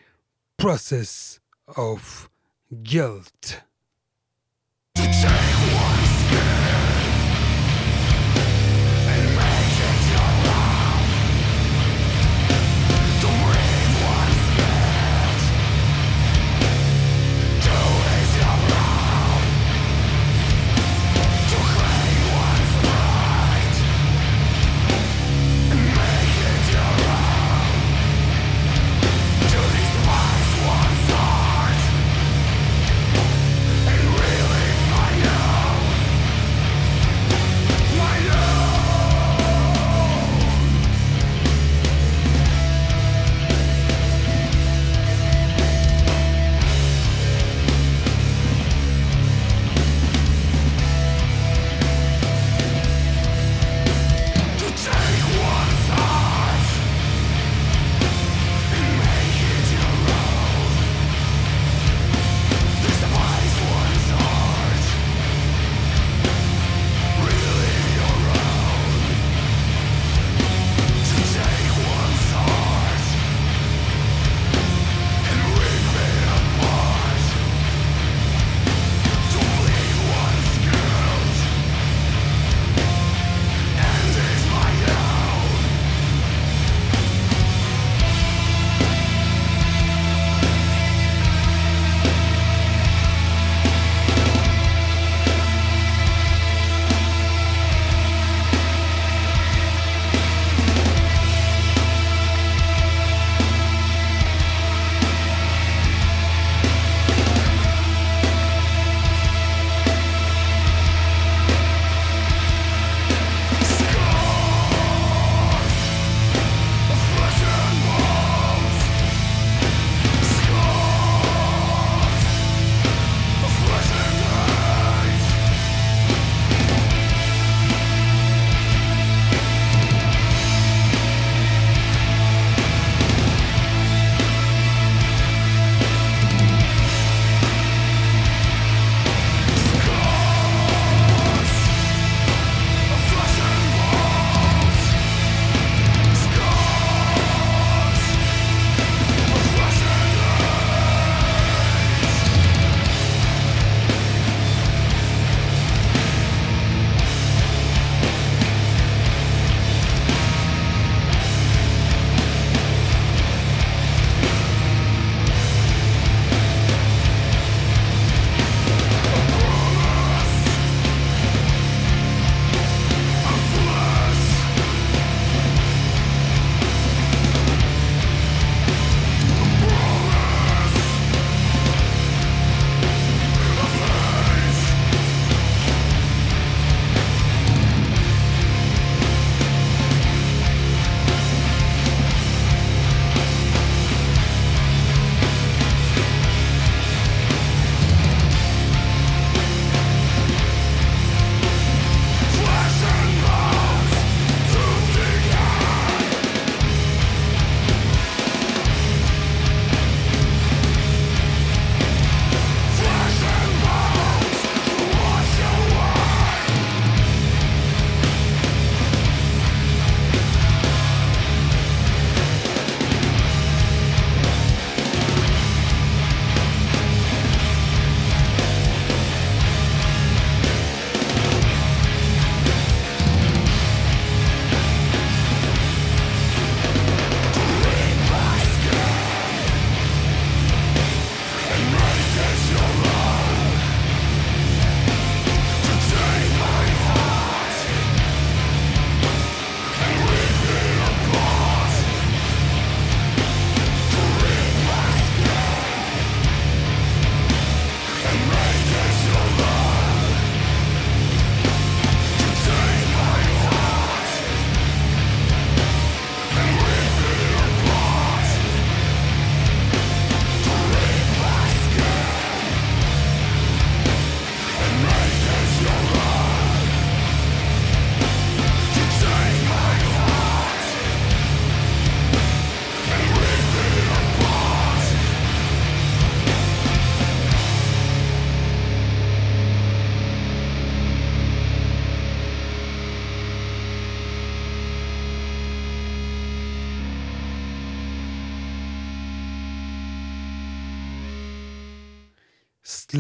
Process 0.56 1.42
of 1.76 2.30
Guilt. 2.72 3.66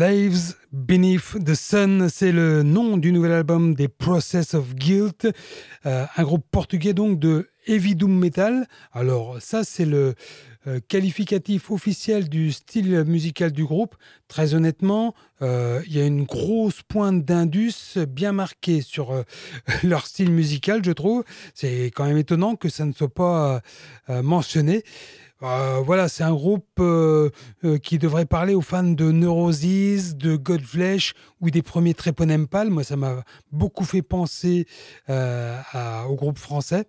Slaves 0.01 0.55
Beneath 0.71 1.37
the 1.45 1.53
Sun, 1.53 2.09
c'est 2.09 2.31
le 2.31 2.63
nom 2.63 2.97
du 2.97 3.11
nouvel 3.11 3.33
album 3.33 3.75
des 3.75 3.87
Process 3.87 4.55
of 4.55 4.73
Guilt, 4.73 5.27
euh, 5.85 6.05
un 6.17 6.23
groupe 6.23 6.43
portugais 6.49 6.93
donc 6.93 7.19
de 7.19 7.51
heavy 7.67 7.93
doom 7.93 8.17
metal. 8.17 8.65
Alors 8.93 9.39
ça 9.39 9.63
c'est 9.63 9.85
le 9.85 10.15
euh, 10.65 10.79
qualificatif 10.87 11.69
officiel 11.69 12.29
du 12.29 12.51
style 12.51 13.03
musical 13.03 13.51
du 13.51 13.63
groupe. 13.63 13.95
Très 14.27 14.55
honnêtement, 14.55 15.13
euh, 15.43 15.83
il 15.85 15.95
y 15.95 16.01
a 16.01 16.05
une 16.07 16.23
grosse 16.23 16.81
pointe 16.81 17.23
d'indus 17.23 17.99
bien 18.09 18.31
marquée 18.31 18.81
sur 18.81 19.23
leur 19.83 20.07
style 20.07 20.31
musical, 20.31 20.83
je 20.83 20.93
trouve. 20.93 21.23
C'est 21.53 21.91
quand 21.93 22.05
même 22.05 22.17
étonnant 22.17 22.55
que 22.55 22.69
ça 22.69 22.85
ne 22.85 22.91
soit 22.91 23.13
pas 23.13 23.61
mentionné. 24.09 24.83
Euh, 25.43 25.81
voilà, 25.83 26.07
c'est 26.07 26.23
un 26.23 26.33
groupe 26.33 26.67
euh, 26.79 27.29
euh, 27.63 27.77
qui 27.79 27.97
devrait 27.97 28.25
parler 28.25 28.53
aux 28.53 28.61
fans 28.61 28.83
de 28.83 29.11
Neurosis, 29.11 30.15
de 30.15 30.35
Godflesh 30.35 31.13
ou 31.39 31.49
des 31.49 31.63
premiers 31.63 31.95
Treponempal. 31.95 32.69
Moi, 32.69 32.83
ça 32.83 32.95
m'a 32.95 33.23
beaucoup 33.51 33.85
fait 33.85 34.03
penser 34.03 34.67
au 35.09 36.15
groupe 36.15 36.37
français. 36.37 36.85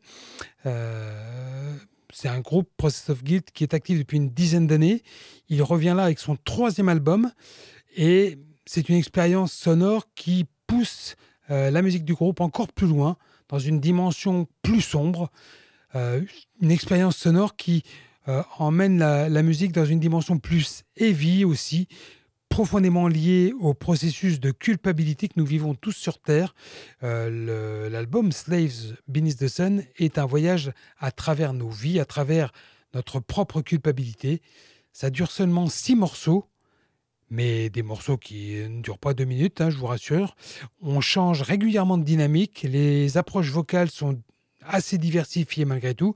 c'est 0.65 2.29
un 2.29 2.41
groupe 2.41 2.69
Process 2.77 3.09
of 3.11 3.25
Guilt 3.25 3.51
qui 3.53 3.65
est 3.65 3.75
actif 3.75 3.99
depuis 3.99 4.19
une 4.19 4.31
dizaine 4.31 4.67
d'années. 4.67 5.03
Il 5.49 5.63
revient 5.63 5.95
là 5.97 6.05
avec 6.05 6.19
son 6.19 6.37
troisième 6.37 6.89
album 6.91 7.31
et 7.97 8.39
c'est 8.67 8.89
une 8.89 8.97
expérience 8.97 9.53
sonore 9.53 10.07
qui 10.15 10.47
pousse 10.67 11.17
la 11.49 11.83
musique 11.83 12.05
du 12.05 12.15
groupe 12.15 12.41
encore 12.41 12.69
plus 12.69 12.87
loin, 12.87 13.17
dans 13.49 13.59
une 13.59 13.81
dimension 13.81 14.47
plus 14.63 14.83
sombre. 14.83 15.31
une 15.95 16.71
expérience 16.71 17.17
sonore 17.17 17.57
qui 17.57 17.83
euh, 18.29 18.43
emmène 18.59 18.99
la, 18.99 19.43
musique 19.43 19.73
dans 19.73 19.85
une 19.85 19.99
dimension 19.99 20.39
plus 20.39 20.85
heavy 20.97 21.45
aussi, 21.45 21.89
profondément 22.49 23.09
liée 23.09 23.53
au 23.59 23.75
processus 23.75 24.39
de 24.39 24.53
culpabilité 24.53 25.27
que 25.27 25.35
nous 25.37 25.47
vivons 25.47 25.75
tous 25.75 25.97
sur 25.97 26.21
Terre. 26.21 26.55
Euh, 27.03 27.89
l'album 27.91 28.31
Slaves 28.31 28.97
Beneath 29.09 29.39
the 29.39 29.49
Sun 29.49 29.83
est 29.97 30.19
un 30.19 30.27
voyage 30.27 30.73
à 31.01 31.11
travers 31.11 31.53
nos 31.53 31.71
vies, 31.71 31.99
à 31.99 32.05
travers 32.05 32.53
notre 32.95 33.19
propre 33.19 33.61
culpabilité. 33.61 34.41
Ça 34.93 35.11
dure 35.11 35.33
seulement 35.33 35.67
six 35.67 35.97
morceaux, 35.97 36.45
mais 37.29 37.71
des 37.71 37.83
morceaux 37.83 38.19
qui 38.19 38.57
ne 38.69 38.83
durent 38.83 38.99
pas 38.99 39.15
deux 39.15 39.25
minutes, 39.25 39.61
hein, 39.61 39.71
je 39.71 39.79
vous 39.79 39.87
rassure. 39.87 40.37
On 40.81 41.01
change 41.01 41.43
régulièrement 41.43 41.99
de 41.99 42.05
dynamique, 42.05 42.67
les 42.69 43.17
approches 43.17 43.51
vocales 43.51 43.91
sont 43.91 44.21
assez 44.65 44.99
diversifiées 44.99 45.65
malgré 45.65 45.95
tout 45.95 46.15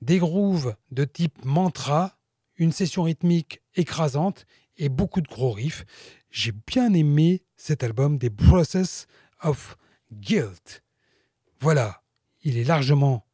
des 0.00 0.18
grooves 0.18 0.74
de 0.90 1.04
type 1.04 1.44
mantra, 1.44 2.18
une 2.56 2.72
session 2.72 3.04
rythmique 3.04 3.62
écrasante 3.74 4.46
et 4.76 4.88
beaucoup 4.88 5.20
de 5.20 5.28
gros 5.28 5.52
riffs. 5.52 5.84
J'ai 6.30 6.52
bien 6.52 6.92
aimé 6.94 7.42
cet 7.56 7.82
album 7.82 8.18
des 8.18 8.30
Process 8.30 9.06
of 9.42 9.76
Guilt. 10.12 10.82
Voilà, 11.60 12.02
il 12.42 12.56
est 12.56 12.64
largement 12.64 13.24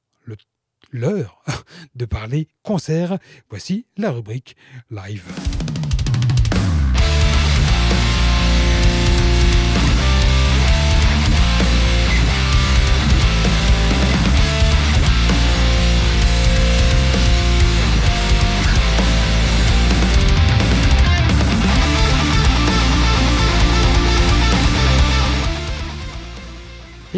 l'heure 0.95 1.43
de 1.95 2.05
parler 2.05 2.49
concert. 2.63 3.19
Voici 3.51 3.87
la 3.97 4.11
rubrique 4.11 4.57
live. 4.91 5.27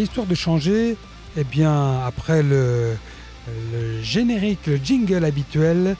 Histoire 0.00 0.26
de 0.26 0.34
changer, 0.34 0.96
eh 1.36 1.44
bien, 1.44 2.00
après 2.06 2.42
le, 2.42 2.96
le 3.72 4.02
générique, 4.02 4.66
le 4.66 4.76
jingle 4.76 5.24
habituel, 5.24 5.96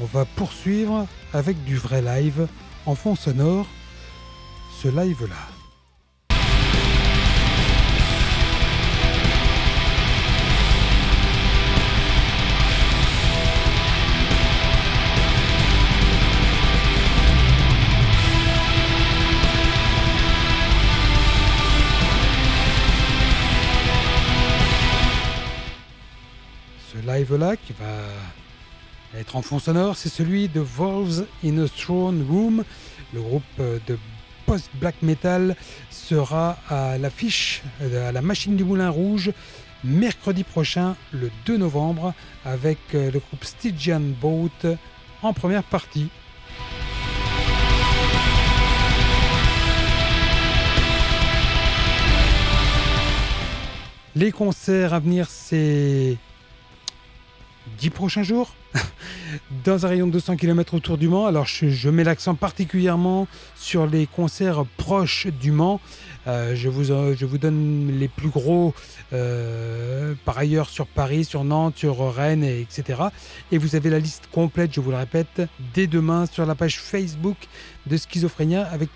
on 0.00 0.06
va 0.06 0.24
poursuivre 0.24 1.06
avec 1.32 1.62
du 1.64 1.76
vrai 1.76 2.02
live 2.02 2.48
en 2.86 2.94
fond 2.94 3.16
sonore. 3.16 3.66
Ce 4.82 4.88
live-là. 4.88 5.53
Live-là, 27.04 27.56
qui 27.56 27.72
va 27.72 29.18
être 29.18 29.36
en 29.36 29.42
fond 29.42 29.58
sonore, 29.58 29.96
c'est 29.96 30.08
celui 30.08 30.48
de 30.48 30.60
Wolves 30.60 31.26
in 31.44 31.58
a 31.58 31.68
Throne 31.68 32.26
Room. 32.28 32.64
Le 33.12 33.20
groupe 33.20 33.42
de 33.58 33.98
post-black 34.46 34.96
metal 35.02 35.56
sera 35.90 36.58
à 36.68 36.98
l'affiche, 36.98 37.62
à 37.80 38.12
la 38.12 38.22
machine 38.22 38.56
du 38.56 38.64
Moulin 38.64 38.90
Rouge, 38.90 39.32
mercredi 39.84 40.44
prochain, 40.44 40.96
le 41.12 41.30
2 41.46 41.56
novembre, 41.58 42.14
avec 42.44 42.78
le 42.92 43.18
groupe 43.18 43.44
Stygian 43.44 44.00
Boat 44.00 44.76
en 45.22 45.32
première 45.32 45.62
partie. 45.62 46.08
Les 54.16 54.30
concerts 54.30 54.94
à 54.94 55.00
venir, 55.00 55.28
c'est 55.28 56.16
10 57.78 57.90
prochains 57.90 58.22
jours 58.22 58.54
dans 59.64 59.86
un 59.86 59.88
rayon 59.88 60.06
de 60.06 60.12
200 60.12 60.36
km 60.36 60.74
autour 60.74 60.98
du 60.98 61.08
Mans. 61.08 61.26
Alors 61.26 61.46
je, 61.46 61.88
mets 61.88 62.04
l'accent 62.04 62.34
particulièrement 62.34 63.26
sur 63.56 63.86
les 63.86 64.06
concerts 64.06 64.64
proches 64.76 65.26
du 65.26 65.52
Mans. 65.52 65.80
Euh, 66.26 66.54
je, 66.54 66.68
vous, 66.68 66.90
euh, 66.90 67.14
je 67.18 67.26
vous 67.26 67.38
donne 67.38 67.98
les 67.98 68.08
plus 68.08 68.28
gros 68.28 68.74
euh, 69.12 70.14
par 70.24 70.38
ailleurs 70.38 70.68
sur 70.70 70.86
Paris, 70.86 71.24
sur 71.24 71.44
Nantes, 71.44 71.76
sur 71.76 72.14
Rennes, 72.14 72.44
etc. 72.44 73.02
Et 73.52 73.58
vous 73.58 73.76
avez 73.76 73.90
la 73.90 73.98
liste 73.98 74.28
complète, 74.32 74.74
je 74.74 74.80
vous 74.80 74.90
le 74.90 74.96
répète, 74.96 75.42
dès 75.74 75.86
demain 75.86 76.26
sur 76.26 76.46
la 76.46 76.54
page 76.54 76.80
Facebook 76.80 77.36
de 77.86 77.96
Schizophrénia 77.96 78.66
avec 78.66 78.88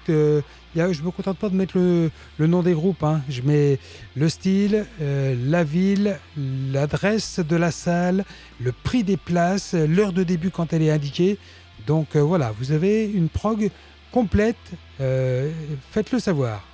je 0.74 1.02
me 1.02 1.10
contente 1.10 1.38
pas 1.38 1.48
de 1.48 1.54
mettre 1.54 1.76
le, 1.76 2.10
nom 2.46 2.62
des 2.62 2.72
groupes. 2.72 3.02
Hein. 3.02 3.22
Je 3.28 3.42
mets 3.42 3.78
le 4.16 4.28
style, 4.28 4.86
euh, 5.00 5.34
la 5.46 5.64
ville, 5.64 6.18
l'adresse 6.36 7.40
de 7.40 7.56
la 7.56 7.70
salle, 7.70 8.24
le 8.60 8.72
prix 8.72 9.04
des 9.04 9.16
places, 9.16 9.74
l'heure 9.74 10.12
de 10.12 10.22
début 10.22 10.50
quand 10.50 10.72
elle 10.72 10.82
est 10.82 10.90
indiquée. 10.90 11.38
Donc 11.86 12.16
euh, 12.16 12.20
voilà, 12.20 12.52
vous 12.58 12.72
avez 12.72 13.06
une 13.06 13.28
prog 13.28 13.70
complète. 14.12 14.56
Euh, 15.00 15.50
faites-le 15.90 16.18
savoir. 16.18 16.64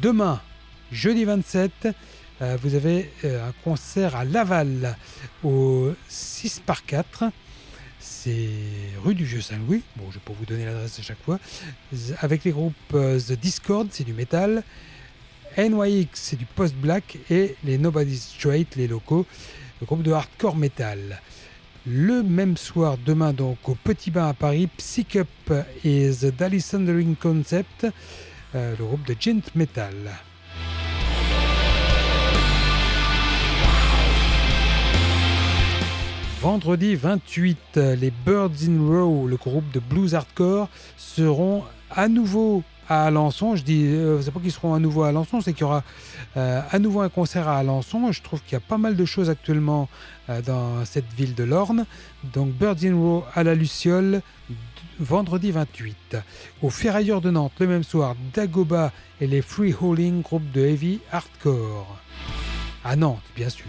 Demain, 0.00 0.40
jeudi 0.90 1.24
27, 1.24 1.88
vous 2.60 2.74
avez 2.74 3.10
un 3.24 3.52
concert 3.62 4.16
à 4.16 4.24
Laval 4.24 4.96
au 5.44 5.92
6 6.08 6.62
par 6.66 6.84
4 6.84 7.26
c'est 8.04 8.50
rue 9.02 9.14
du 9.14 9.24
Vieux-Saint-Louis. 9.24 9.82
Bon, 9.96 10.04
je 10.10 10.16
vais 10.16 10.24
pas 10.24 10.34
vous 10.38 10.44
donner 10.44 10.66
l'adresse 10.66 10.98
à 10.98 11.02
chaque 11.02 11.22
fois. 11.24 11.38
Avec 12.20 12.44
les 12.44 12.50
groupes 12.50 12.74
euh, 12.92 13.18
The 13.18 13.32
Discord, 13.32 13.88
c'est 13.90 14.04
du 14.04 14.12
métal. 14.12 14.62
NYX, 15.56 16.08
c'est 16.12 16.36
du 16.36 16.44
post-black. 16.44 17.18
Et 17.30 17.56
les 17.64 17.78
Nobody 17.78 18.18
Straight, 18.18 18.76
les 18.76 18.88
locaux, 18.88 19.26
le 19.80 19.86
groupe 19.86 20.02
de 20.02 20.12
hardcore 20.12 20.54
metal. 20.54 21.20
Le 21.86 22.22
même 22.22 22.58
soir, 22.58 22.98
demain 23.04 23.32
donc 23.32 23.68
au 23.68 23.74
Petit 23.74 24.10
Bain 24.10 24.28
à 24.28 24.34
Paris, 24.34 24.68
Psych 24.76 25.16
Up 25.16 25.64
et 25.84 26.10
The 26.10 26.26
Dally 26.26 26.64
Concept, 27.20 27.86
euh, 28.54 28.74
le 28.78 28.84
groupe 28.84 29.06
de 29.06 29.16
Gent 29.18 29.42
Metal. 29.54 29.94
Vendredi 36.44 36.94
28, 36.94 37.76
les 37.98 38.10
Birds 38.10 38.68
in 38.68 38.78
Row, 38.86 39.26
le 39.26 39.36
groupe 39.36 39.64
de 39.72 39.80
blues 39.80 40.14
hardcore, 40.14 40.68
seront 40.98 41.64
à 41.90 42.06
nouveau 42.06 42.62
à 42.86 43.06
Alençon. 43.06 43.56
Je 43.56 43.62
dis, 43.62 43.86
euh, 43.86 44.20
c'est 44.20 44.30
pas 44.30 44.40
qu'ils 44.40 44.52
seront 44.52 44.74
à 44.74 44.78
nouveau 44.78 45.04
à 45.04 45.08
Alençon, 45.08 45.40
c'est 45.40 45.54
qu'il 45.54 45.62
y 45.62 45.64
aura 45.64 45.82
euh, 46.36 46.60
à 46.70 46.78
nouveau 46.78 47.00
un 47.00 47.08
concert 47.08 47.48
à 47.48 47.56
Alençon. 47.56 48.12
Je 48.12 48.20
trouve 48.20 48.42
qu'il 48.42 48.52
y 48.52 48.56
a 48.56 48.60
pas 48.60 48.76
mal 48.76 48.94
de 48.94 49.04
choses 49.06 49.30
actuellement 49.30 49.88
euh, 50.28 50.42
dans 50.42 50.84
cette 50.84 51.10
ville 51.16 51.34
de 51.34 51.44
l'Orne. 51.44 51.86
Donc 52.34 52.50
Birds 52.50 52.84
in 52.84 52.94
Row 52.94 53.24
à 53.34 53.42
la 53.42 53.54
Luciole, 53.54 54.20
vendredi 55.00 55.50
28. 55.50 56.18
Au 56.60 56.68
Ferrailleur 56.68 57.22
de 57.22 57.30
Nantes, 57.30 57.54
le 57.58 57.68
même 57.68 57.84
soir, 57.84 58.16
Dagoba 58.34 58.92
et 59.18 59.26
les 59.26 59.40
Free 59.40 59.74
Hauling, 59.80 60.20
groupe 60.20 60.52
de 60.52 60.60
heavy 60.60 61.00
hardcore. 61.10 61.96
À 62.84 62.96
Nantes, 62.96 63.22
bien 63.34 63.48
sûr. 63.48 63.64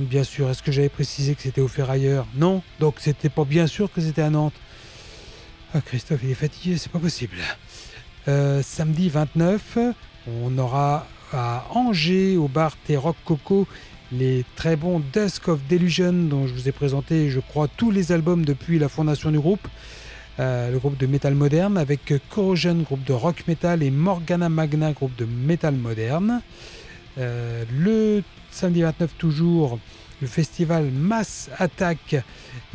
Bien 0.00 0.24
sûr. 0.24 0.48
Est-ce 0.48 0.62
que 0.62 0.72
j'avais 0.72 0.88
précisé 0.88 1.34
que 1.34 1.42
c'était 1.42 1.60
au 1.60 1.68
Ferrailleur 1.68 2.26
Non. 2.34 2.62
Donc 2.80 2.94
c'était 2.98 3.28
pas 3.28 3.44
bien 3.44 3.66
sûr 3.66 3.92
que 3.92 4.00
c'était 4.00 4.22
à 4.22 4.30
Nantes. 4.30 4.54
Ah, 5.74 5.80
Christophe, 5.80 6.20
il 6.22 6.30
est 6.30 6.34
fatigué, 6.34 6.76
c'est 6.78 6.90
pas 6.90 6.98
possible. 6.98 7.36
Euh, 8.28 8.62
samedi 8.62 9.08
29, 9.08 9.78
on 10.42 10.56
aura 10.58 11.06
à 11.32 11.66
Angers, 11.70 12.36
au 12.36 12.48
bar 12.48 12.76
T-Rock 12.86 13.16
Coco, 13.24 13.66
les 14.12 14.44
très 14.54 14.76
bons 14.76 15.02
Dusk 15.12 15.48
of 15.48 15.60
Delusion, 15.68 16.12
dont 16.12 16.46
je 16.46 16.52
vous 16.52 16.68
ai 16.68 16.72
présenté, 16.72 17.30
je 17.30 17.40
crois, 17.40 17.68
tous 17.68 17.90
les 17.90 18.12
albums 18.12 18.44
depuis 18.44 18.78
la 18.78 18.88
fondation 18.88 19.30
du 19.30 19.40
groupe. 19.40 19.66
Euh, 20.40 20.70
le 20.70 20.78
groupe 20.78 20.96
de 20.96 21.06
métal 21.06 21.34
moderne, 21.34 21.76
avec 21.76 22.14
Corrosion, 22.30 22.76
groupe 22.76 23.04
de 23.04 23.12
rock 23.12 23.44
metal, 23.46 23.82
et 23.82 23.90
Morgana 23.90 24.48
Magna, 24.48 24.92
groupe 24.92 25.16
de 25.16 25.26
métal 25.26 25.74
moderne. 25.74 26.40
Euh, 27.18 27.64
le 27.70 28.22
samedi 28.52 28.82
29 28.82 29.14
toujours, 29.16 29.78
le 30.20 30.26
festival 30.26 30.90
Mass 30.90 31.50
Attack 31.58 32.16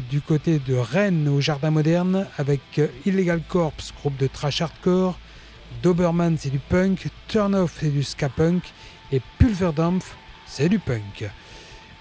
du 0.10 0.22
côté 0.22 0.60
de 0.60 0.76
Rennes 0.76 1.28
au 1.28 1.40
Jardin 1.40 1.70
Moderne 1.70 2.26
avec 2.38 2.62
Illegal 3.06 3.42
Corps, 3.48 3.74
groupe 4.02 4.18
de 4.18 4.28
trash 4.28 4.62
hardcore, 4.62 5.18
Doberman 5.84 6.36
c'est 6.40 6.50
du 6.50 6.60
punk, 6.60 7.08
Turn 7.28 7.54
Off 7.56 7.78
c'est 7.80 7.90
du 7.90 8.04
ska 8.04 8.30
punk 8.30 8.64
et 9.12 9.22
Pulverdampf 9.38 10.18
c'est 10.48 10.68
du 10.68 10.80
punk. 10.80 11.30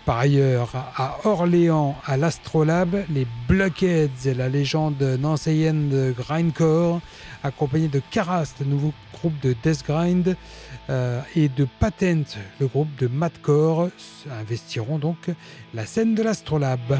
Par 0.06 0.18
ailleurs, 0.18 0.70
à 0.96 1.18
Orléans, 1.24 1.96
à 2.06 2.16
l'Astrolabe, 2.16 3.04
les 3.10 3.26
Blockheads 3.48 4.34
la 4.36 4.48
légende 4.48 5.02
nancéienne 5.02 5.88
de 5.88 6.14
Grindcore, 6.16 7.00
accompagnés 7.42 7.88
de 7.88 8.00
Karas, 8.10 8.54
le 8.60 8.66
nouveau 8.66 8.94
groupe 9.12 9.38
de 9.40 9.54
Death 9.64 9.84
Grind, 9.84 10.36
euh, 10.88 11.20
et 11.34 11.48
de 11.48 11.66
Patent, 11.80 12.38
le 12.60 12.66
groupe 12.66 12.94
de 12.98 13.06
Madcore, 13.06 13.88
investiront 14.30 14.98
donc 14.98 15.30
la 15.74 15.86
scène 15.86 16.14
de 16.14 16.22
l'Astrolabe. 16.22 16.98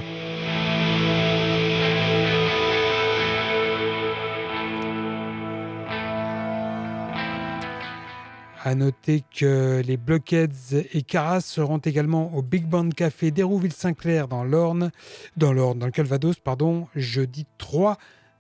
A 8.64 8.74
noter 8.74 9.22
que 9.32 9.80
les 9.87 9.97
Blockheads 9.97 10.74
et 10.93 11.03
Caras 11.03 11.41
seront 11.43 11.78
également 11.78 12.34
au 12.34 12.43
Big 12.43 12.66
Band 12.66 12.89
Café 12.91 13.30
d'Hérouville-Saint-Clair 13.30 14.26
dans 14.26 14.43
l'Orne, 14.43 14.91
dans 15.37 15.53
l'Orne, 15.53 15.78
dans 15.78 15.87
le 15.87 15.93
Calvados, 15.93 16.41
pardon, 16.41 16.89
jeudi 16.97 17.47
3 17.59 17.97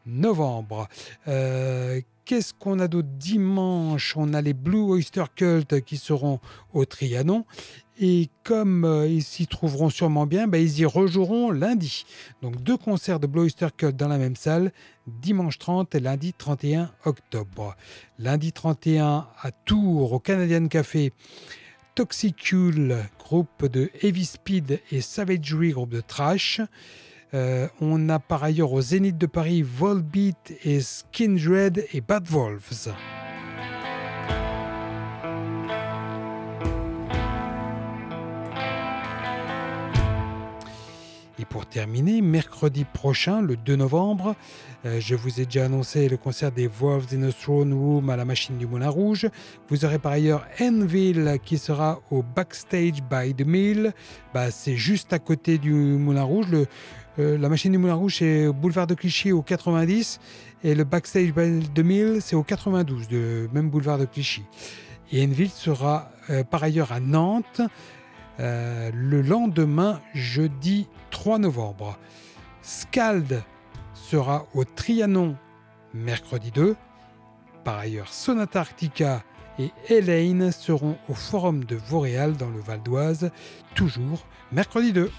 novembre. 0.06 0.88
Euh, 1.28 2.00
qu'est-ce 2.26 2.52
qu'on 2.52 2.80
a 2.80 2.88
d'autre 2.88 3.08
dimanche? 3.08 4.14
On 4.16 4.34
a 4.34 4.42
les 4.42 4.52
Blue 4.52 4.80
Oyster 4.80 5.24
Cult 5.34 5.80
qui 5.82 5.96
seront 5.96 6.40
au 6.74 6.84
Trianon. 6.84 7.46
Et 7.98 8.28
comme 8.42 8.84
euh, 8.84 9.08
ils 9.08 9.22
s'y 9.22 9.46
trouveront 9.46 9.88
sûrement 9.88 10.26
bien, 10.26 10.46
bah, 10.46 10.58
ils 10.58 10.80
y 10.80 10.84
rejoueront 10.84 11.50
lundi. 11.50 12.04
Donc 12.42 12.62
deux 12.62 12.76
concerts 12.76 13.20
de 13.20 13.26
Blue 13.26 13.42
Oyster 13.42 13.68
Cult 13.74 13.96
dans 13.96 14.08
la 14.08 14.18
même 14.18 14.36
salle, 14.36 14.72
dimanche 15.06 15.58
30 15.58 15.94
et 15.94 16.00
lundi 16.00 16.34
31 16.34 16.90
octobre. 17.06 17.74
Lundi 18.18 18.52
31 18.52 19.28
à 19.40 19.50
Tours, 19.52 20.12
au 20.12 20.18
Canadian 20.18 20.66
Café, 20.66 21.12
Toxicule, 21.94 22.98
groupe 23.18 23.64
de 23.64 23.90
Heavy 24.02 24.26
Speed 24.26 24.82
et 24.90 25.00
Savagery, 25.00 25.70
groupe 25.70 25.90
de 25.90 26.02
trash. 26.02 26.60
Euh, 27.34 27.66
on 27.80 28.08
a 28.08 28.18
par 28.18 28.44
ailleurs 28.44 28.72
au 28.72 28.80
Zénith 28.80 29.18
de 29.18 29.26
Paris 29.26 29.62
Volbeat 29.62 30.54
et 30.64 30.80
Skindred 30.80 31.84
et 31.92 32.00
Bad 32.00 32.28
Wolves. 32.28 32.92
Et 41.38 41.44
pour 41.44 41.66
terminer, 41.66 42.22
mercredi 42.22 42.84
prochain, 42.84 43.42
le 43.42 43.56
2 43.56 43.76
novembre, 43.76 44.34
euh, 44.86 45.00
je 45.00 45.14
vous 45.14 45.38
ai 45.38 45.44
déjà 45.44 45.66
annoncé 45.66 46.08
le 46.08 46.16
concert 46.16 46.50
des 46.50 46.66
Wolves 46.66 47.08
in 47.12 47.24
a 47.24 47.32
Throne 47.32 47.74
Room 47.74 48.08
à 48.08 48.16
la 48.16 48.24
machine 48.24 48.56
du 48.56 48.66
Moulin 48.66 48.88
Rouge. 48.88 49.28
Vous 49.68 49.84
aurez 49.84 49.98
par 49.98 50.12
ailleurs 50.12 50.46
Enville 50.60 51.38
qui 51.44 51.58
sera 51.58 52.00
au 52.10 52.22
Backstage 52.22 53.02
by 53.10 53.34
the 53.34 53.46
Mill. 53.46 53.92
Bah, 54.32 54.50
c'est 54.50 54.76
juste 54.76 55.12
à 55.12 55.18
côté 55.18 55.58
du 55.58 55.72
Moulin 55.72 56.22
Rouge. 56.22 56.46
Euh, 57.18 57.38
la 57.38 57.48
machine 57.48 57.72
du 57.72 57.78
Moulin 57.78 57.94
Rouge, 57.94 58.16
c'est 58.18 58.46
au 58.46 58.52
boulevard 58.52 58.86
de 58.86 58.94
Clichy 58.94 59.32
au 59.32 59.40
90 59.40 60.20
et 60.64 60.74
le 60.74 60.84
Backstage 60.84 61.32
the 61.74 61.78
Mill, 61.78 62.18
c'est 62.20 62.36
au 62.36 62.42
92, 62.42 63.08
de 63.08 63.48
même 63.52 63.70
boulevard 63.70 63.98
de 63.98 64.04
Clichy. 64.04 64.42
Et 65.12 65.24
Enville 65.24 65.50
sera 65.50 66.10
euh, 66.30 66.44
par 66.44 66.62
ailleurs 66.62 66.92
à 66.92 67.00
Nantes 67.00 67.62
euh, 68.38 68.90
le 68.92 69.22
lendemain, 69.22 70.00
jeudi 70.14 70.88
3 71.10 71.38
novembre. 71.38 71.98
Scald 72.60 73.42
sera 73.94 74.46
au 74.54 74.64
Trianon 74.64 75.36
mercredi 75.94 76.50
2. 76.50 76.76
Par 77.64 77.78
ailleurs, 77.78 78.12
Sonata 78.12 78.60
Arctica 78.60 79.22
et 79.58 79.70
Elaine 79.88 80.52
seront 80.52 80.98
au 81.08 81.14
Forum 81.14 81.64
de 81.64 81.76
Vauréal 81.76 82.36
dans 82.36 82.50
le 82.50 82.60
Val 82.60 82.82
d'Oise, 82.82 83.30
toujours 83.74 84.26
mercredi 84.52 84.92
2. 84.92 85.10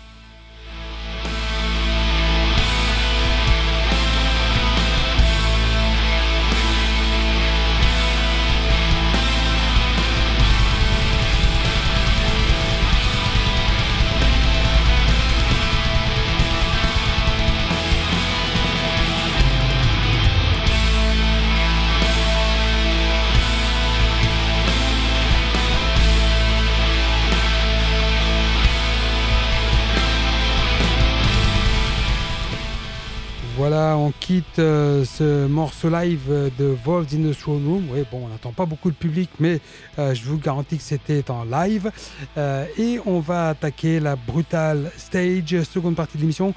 Quitte 34.27 34.59
euh, 34.59 35.05
ce 35.05 35.47
morceau 35.47 35.89
live 35.89 36.51
de 36.59 36.75
Wolves 36.83 37.13
in 37.13 37.31
the 37.31 37.37
Throne 37.37 37.65
Room. 37.65 37.87
Oui, 37.89 38.03
bon, 38.11 38.25
on 38.25 38.27
n'attend 38.27 38.51
pas 38.51 38.65
beaucoup 38.65 38.91
de 38.91 38.95
public, 38.95 39.29
mais 39.39 39.61
euh, 39.99 40.13
je 40.13 40.25
vous 40.25 40.37
garantis 40.37 40.75
que 40.75 40.83
c'était 40.83 41.31
en 41.31 41.45
live. 41.45 41.89
Euh, 42.37 42.65
et 42.77 42.99
on 43.05 43.21
va 43.21 43.47
attaquer 43.47 44.01
la 44.01 44.17
brutale 44.17 44.91
stage, 44.97 45.63
seconde 45.63 45.95
partie 45.95 46.17
de 46.17 46.23
l'émission. 46.23 46.53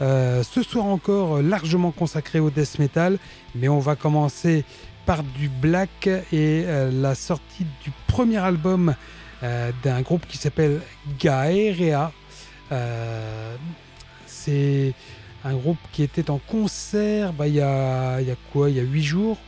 ce 0.00 0.62
soir 0.62 0.84
encore 0.84 1.40
largement 1.40 1.92
consacré 1.92 2.40
au 2.40 2.50
death 2.50 2.78
metal, 2.78 3.16
mais 3.54 3.70
on 3.70 3.78
va 3.78 3.96
commencer 3.96 4.62
par 5.06 5.22
du 5.22 5.48
black 5.48 6.10
et 6.30 6.66
la 6.92 7.14
sortie 7.14 7.64
du 7.82 7.90
premier 8.06 8.36
album 8.36 8.94
d'un 9.40 10.02
groupe 10.02 10.26
qui 10.26 10.36
s'appelle 10.36 10.82
Gaerea. 11.18 12.12
c'est 14.26 14.92
un 15.44 15.54
groupe 15.54 15.78
qui 15.92 16.02
était 16.02 16.30
en 16.30 16.38
concert 16.38 17.32
bah, 17.32 17.46
il, 17.46 17.54
y 17.54 17.60
a, 17.60 18.20
il 18.20 18.28
y 18.28 18.30
a 18.30 18.36
quoi 18.52 18.70
Il 18.70 18.76
y 18.76 18.80
a 18.80 18.82
8 18.82 19.02
jours? 19.02 19.38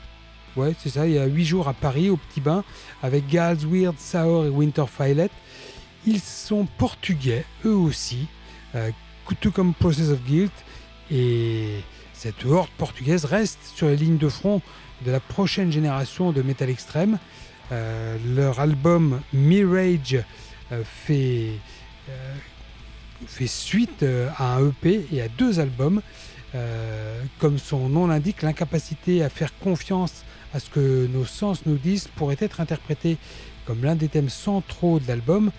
Ouais, 0.56 0.74
c'est 0.78 0.88
ça, 0.88 1.06
il 1.06 1.14
y 1.14 1.18
a 1.18 1.26
8 1.26 1.44
jours 1.44 1.68
à 1.68 1.74
Paris, 1.74 2.08
au 2.08 2.16
Petit 2.16 2.40
Bain, 2.40 2.64
avec 3.02 3.28
Gals, 3.28 3.58
Weird, 3.66 3.98
Sour 3.98 4.46
et 4.46 4.48
Winter 4.48 4.84
Violet. 4.98 5.30
Ils 6.06 6.20
sont 6.20 6.66
portugais, 6.78 7.44
eux 7.64 7.74
aussi, 7.74 8.26
euh, 8.74 8.90
tout 9.40 9.50
comme 9.50 9.74
Process 9.74 10.08
of 10.10 10.22
Guilt. 10.22 10.52
Et 11.10 11.80
cette 12.14 12.46
horde 12.46 12.70
portugaise 12.78 13.26
reste 13.26 13.58
sur 13.74 13.88
les 13.88 13.96
lignes 13.96 14.16
de 14.16 14.28
front 14.28 14.62
de 15.04 15.10
la 15.10 15.20
prochaine 15.20 15.70
génération 15.70 16.32
de 16.32 16.40
métal 16.40 16.70
extrême. 16.70 17.18
Euh, 17.72 18.16
leur 18.34 18.60
album 18.60 19.20
Mirage 19.34 20.22
euh, 20.72 20.82
fait 20.84 21.50
fait 23.26 23.46
suite 23.46 24.02
euh, 24.02 24.28
à 24.36 24.56
un 24.56 24.68
EP 24.68 25.06
et 25.12 25.22
à 25.22 25.28
deux 25.28 25.60
albums. 25.60 26.02
Euh, 26.54 27.22
comme 27.38 27.58
son 27.58 27.88
nom 27.88 28.06
l'indique, 28.06 28.42
l'incapacité 28.42 29.22
à 29.22 29.28
faire 29.28 29.56
confiance 29.58 30.24
à 30.54 30.60
ce 30.60 30.70
que 30.70 31.06
nos 31.06 31.24
sens 31.24 31.66
nous 31.66 31.76
disent 31.76 32.08
pourrait 32.08 32.36
être 32.40 32.60
interprété 32.60 33.18
comme 33.66 33.82
l'un 33.82 33.96
des 33.96 34.08
thèmes 34.08 34.28
centraux 34.28 35.00
de 35.00 35.08
l'album. 35.08 35.50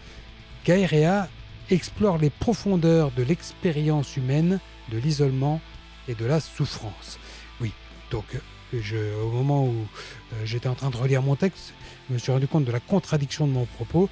Gaerea 0.66 1.28
explore 1.70 2.18
les 2.18 2.30
profondeurs 2.30 3.12
de 3.12 3.24
l'expérience 3.24 4.16
humaine, 4.16 4.60
de 4.92 4.98
l'isolement 4.98 5.62
et 6.08 6.16
de 6.16 6.26
la 6.26 6.40
souffrance. 6.40 7.20
Oui, 7.60 7.74
donc 8.10 8.26
je, 8.74 8.98
au 9.22 9.30
moment 9.32 9.66
où 9.66 9.76
euh, 10.34 10.46
j'étais 10.46 10.68
en 10.68 10.76
train 10.76 10.90
de 10.90 10.98
relire 10.98 11.22
mon 11.22 11.36
texte, 11.36 11.74
je 12.10 12.14
me 12.14 12.20
suis 12.20 12.32
rendu 12.32 12.48
compte 12.48 12.66
de 12.66 12.72
la 12.72 12.80
contradiction 12.80 13.48
de 13.48 13.52
mon 13.52 13.66
propos. 13.66 14.10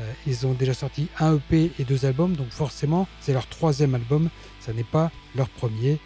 Euh, 0.00 0.12
ils 0.26 0.46
ont 0.46 0.52
déjà 0.52 0.74
sorti 0.74 1.08
un 1.18 1.36
EP 1.36 1.72
et 1.78 1.84
deux 1.84 2.04
albums, 2.04 2.34
donc 2.36 2.50
forcément, 2.50 3.08
c'est 3.20 3.32
leur 3.32 3.46
troisième 3.46 3.94
album, 3.94 4.30
ça 4.60 4.72
n'est 4.72 4.84
pas 4.84 5.10
leur 5.34 5.48
premier. 5.48 5.98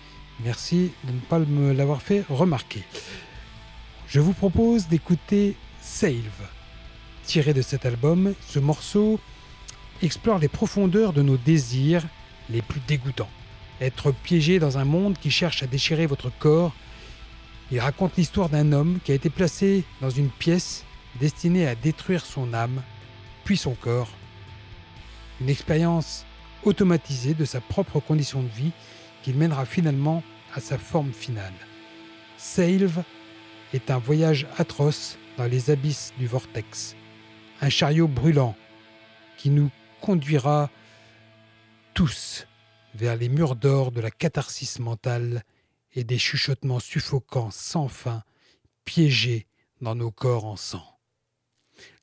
Merci 0.44 0.92
de 1.04 1.12
ne 1.12 1.20
pas 1.20 1.38
me 1.38 1.72
l'avoir 1.72 2.02
fait 2.02 2.24
remarquer. 2.28 2.82
Je 4.08 4.20
vous 4.20 4.32
propose 4.32 4.88
d'écouter 4.88 5.56
Save. 5.80 6.48
Tiré 7.24 7.54
de 7.54 7.62
cet 7.62 7.86
album, 7.86 8.34
ce 8.48 8.58
morceau 8.58 9.20
explore 10.02 10.38
les 10.38 10.48
profondeurs 10.48 11.12
de 11.12 11.22
nos 11.22 11.36
désirs 11.36 12.04
les 12.50 12.62
plus 12.62 12.80
dégoûtants. 12.86 13.30
Être 13.80 14.12
piégé 14.12 14.58
dans 14.58 14.78
un 14.78 14.84
monde 14.84 15.16
qui 15.20 15.30
cherche 15.30 15.62
à 15.62 15.66
déchirer 15.66 16.06
votre 16.06 16.30
corps, 16.38 16.72
il 17.70 17.80
raconte 17.80 18.16
l'histoire 18.16 18.48
d'un 18.48 18.72
homme 18.72 18.98
qui 19.02 19.12
a 19.12 19.14
été 19.14 19.30
placé 19.30 19.84
dans 20.00 20.10
une 20.10 20.28
pièce 20.28 20.84
destinée 21.20 21.66
à 21.66 21.74
détruire 21.74 22.24
son 22.24 22.52
âme, 22.52 22.82
puis 23.44 23.56
son 23.56 23.74
corps. 23.74 24.10
Une 25.40 25.48
expérience 25.48 26.24
automatisée 26.64 27.34
de 27.34 27.44
sa 27.44 27.60
propre 27.60 28.00
condition 28.00 28.42
de 28.42 28.48
vie 28.48 28.72
qu'il 29.22 29.36
mènera 29.36 29.64
finalement 29.64 30.22
à 30.54 30.60
sa 30.60 30.78
forme 30.78 31.12
finale. 31.12 31.54
Salve 32.36 33.02
est 33.72 33.90
un 33.90 33.98
voyage 33.98 34.46
atroce 34.58 35.18
dans 35.38 35.46
les 35.46 35.70
abysses 35.70 36.12
du 36.18 36.26
vortex, 36.26 36.94
un 37.60 37.70
chariot 37.70 38.08
brûlant 38.08 38.54
qui 39.38 39.50
nous 39.50 39.70
conduira 40.00 40.70
tous 41.94 42.46
vers 42.94 43.16
les 43.16 43.28
murs 43.28 43.56
d'or 43.56 43.92
de 43.92 44.00
la 44.00 44.10
catharsis 44.10 44.78
mentale 44.78 45.42
et 45.94 46.04
des 46.04 46.18
chuchotements 46.18 46.80
suffocants 46.80 47.50
sans 47.50 47.88
fin, 47.88 48.22
piégés 48.84 49.46
dans 49.80 49.94
nos 49.94 50.10
corps 50.10 50.44
en 50.44 50.56
sang. 50.56 50.91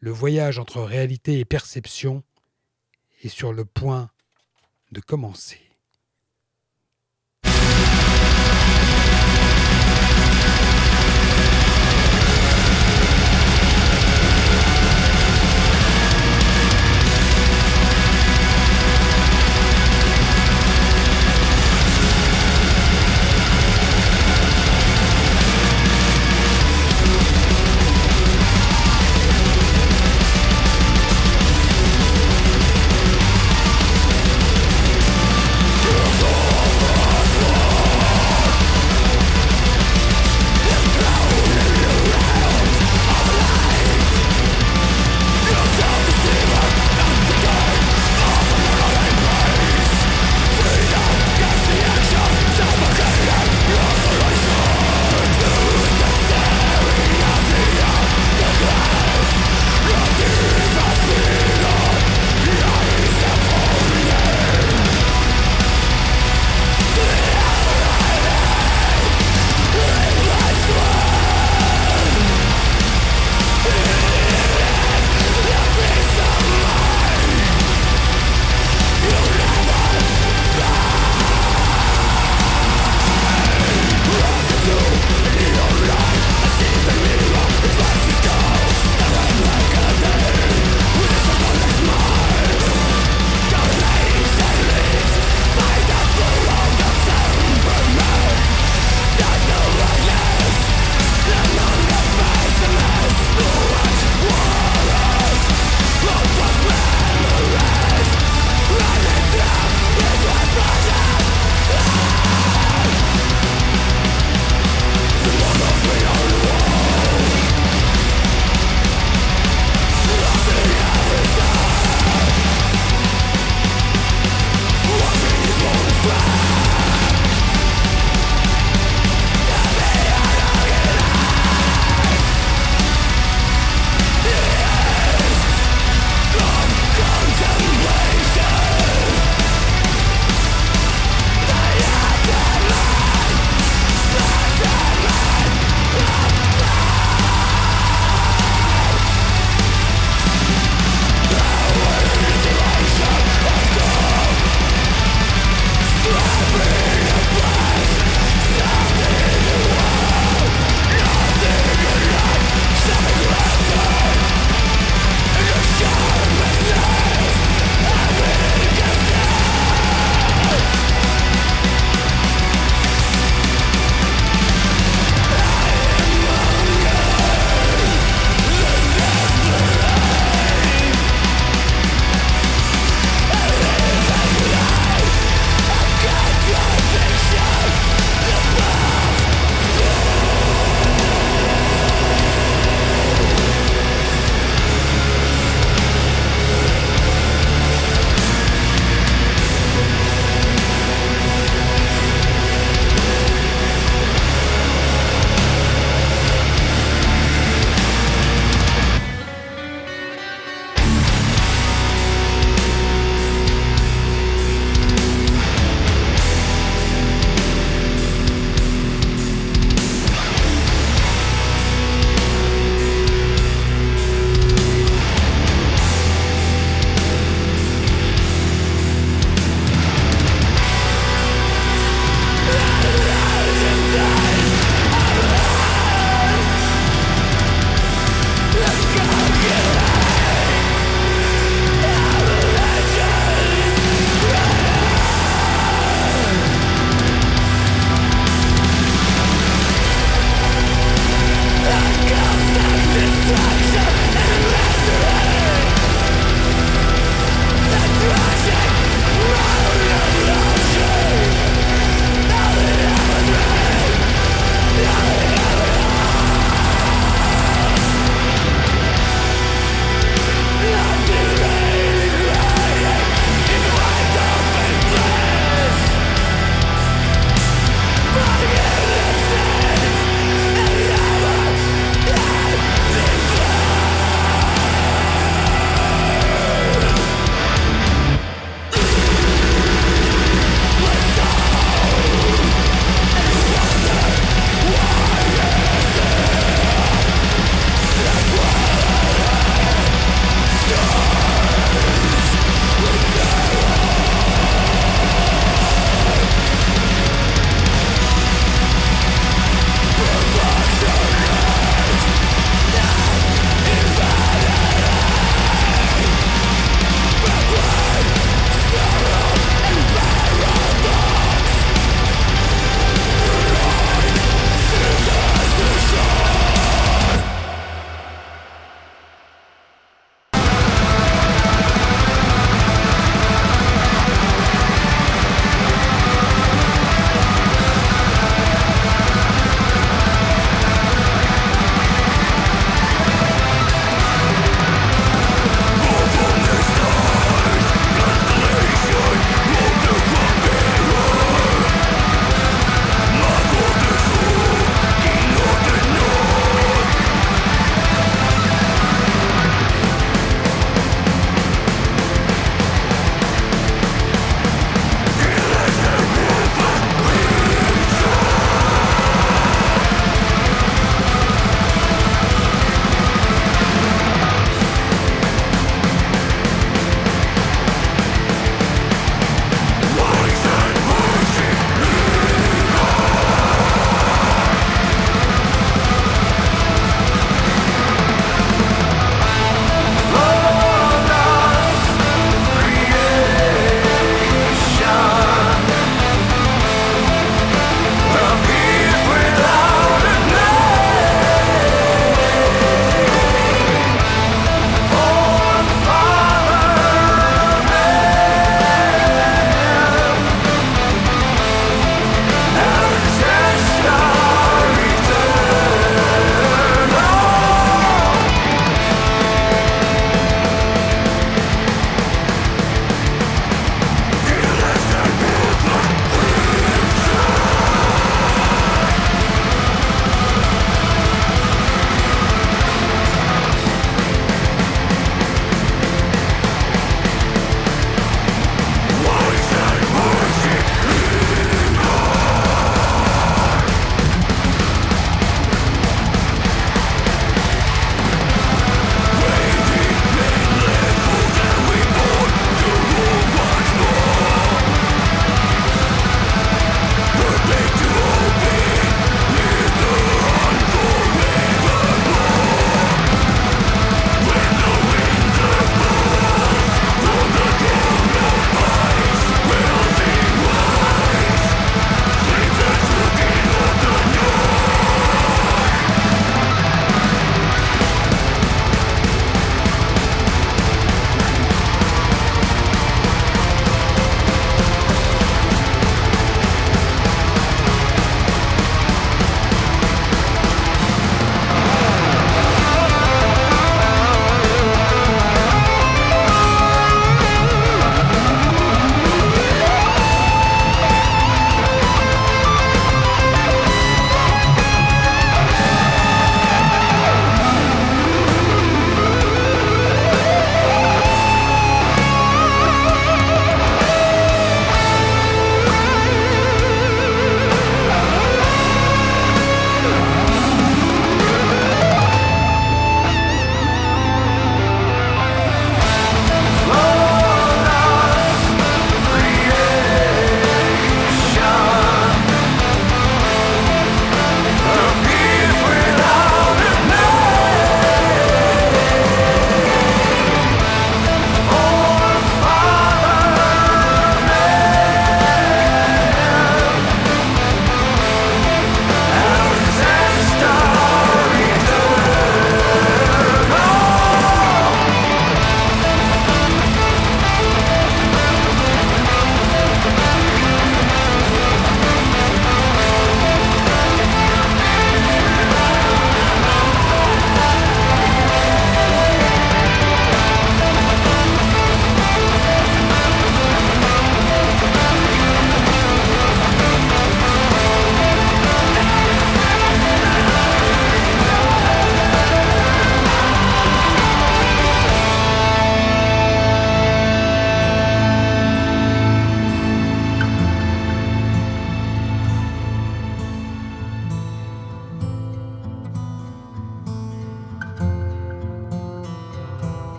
Le 0.00 0.10
voyage 0.10 0.58
entre 0.58 0.80
réalité 0.80 1.40
et 1.40 1.44
perception 1.44 2.22
est 3.22 3.28
sur 3.28 3.52
le 3.52 3.64
point 3.64 4.10
de 4.92 5.00
commencer. 5.00 5.67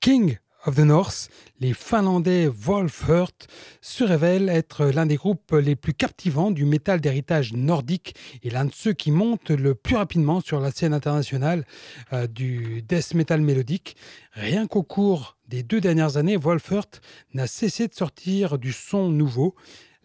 King 0.00 0.36
of 0.64 0.76
the 0.76 0.80
North, 0.80 1.28
les 1.58 1.72
Finlandais 1.72 2.46
Wolfhurt 2.46 3.48
se 3.80 4.04
révèlent 4.04 4.48
être 4.48 4.86
l'un 4.86 5.06
des 5.06 5.16
groupes 5.16 5.50
les 5.52 5.74
plus 5.74 5.92
captivants 5.92 6.52
du 6.52 6.66
métal 6.66 7.00
d'héritage 7.00 7.52
nordique 7.52 8.14
et 8.44 8.50
l'un 8.50 8.66
de 8.66 8.72
ceux 8.72 8.92
qui 8.92 9.10
montent 9.10 9.50
le 9.50 9.74
plus 9.74 9.96
rapidement 9.96 10.40
sur 10.40 10.60
la 10.60 10.70
scène 10.70 10.94
internationale 10.94 11.66
euh, 12.12 12.28
du 12.28 12.82
death 12.82 13.14
metal 13.14 13.40
mélodique. 13.40 13.96
Rien 14.34 14.68
qu'au 14.68 14.84
cours 14.84 15.36
des 15.48 15.64
deux 15.64 15.80
dernières 15.80 16.16
années, 16.16 16.36
Wolfhurt 16.36 17.00
n'a 17.34 17.48
cessé 17.48 17.88
de 17.88 17.94
sortir 17.94 18.58
du 18.58 18.72
son 18.72 19.08
nouveau. 19.08 19.56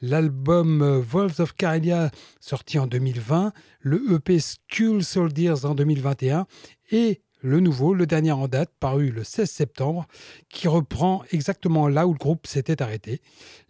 L'album 0.01 1.03
Wolves 1.07 1.39
of 1.39 1.53
Karelia 1.53 2.09
sorti 2.39 2.79
en 2.79 2.88
2020, 2.88 3.53
le 3.79 4.15
EP 4.15 4.39
Skull 4.39 5.03
Soldiers 5.03 5.65
en 5.65 5.75
2021 5.75 6.47
et 6.91 7.21
le 7.45 7.59
nouveau, 7.59 7.93
le 7.93 8.07
dernier 8.07 8.31
en 8.31 8.47
date, 8.47 8.71
paru 8.79 9.11
le 9.11 9.23
16 9.23 9.49
septembre, 9.49 10.07
qui 10.49 10.67
reprend 10.67 11.23
exactement 11.31 11.87
là 11.87 12.07
où 12.07 12.13
le 12.13 12.17
groupe 12.17 12.47
s'était 12.47 12.81
arrêté. 12.81 13.21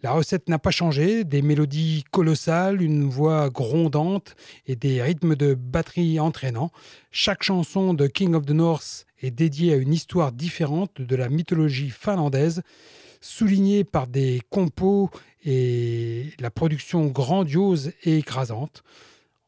La 0.02 0.12
recette 0.12 0.48
n'a 0.48 0.58
pas 0.58 0.70
changé, 0.70 1.24
des 1.24 1.42
mélodies 1.42 2.04
colossales, 2.10 2.80
une 2.80 3.04
voix 3.04 3.50
grondante 3.50 4.34
et 4.66 4.76
des 4.76 5.02
rythmes 5.02 5.36
de 5.36 5.54
batterie 5.54 6.18
entraînants. 6.18 6.72
Chaque 7.10 7.42
chanson 7.42 7.92
de 7.92 8.06
King 8.06 8.34
of 8.34 8.46
the 8.46 8.52
North 8.52 9.06
est 9.20 9.30
dédiée 9.30 9.74
à 9.74 9.76
une 9.76 9.92
histoire 9.92 10.32
différente 10.32 11.02
de 11.02 11.16
la 11.16 11.28
mythologie 11.28 11.90
finlandaise, 11.90 12.62
soulignée 13.20 13.84
par 13.84 14.06
des 14.06 14.40
compos 14.48 15.10
et 15.44 16.30
la 16.40 16.50
production 16.50 17.06
grandiose 17.06 17.92
et 18.04 18.16
écrasante. 18.16 18.82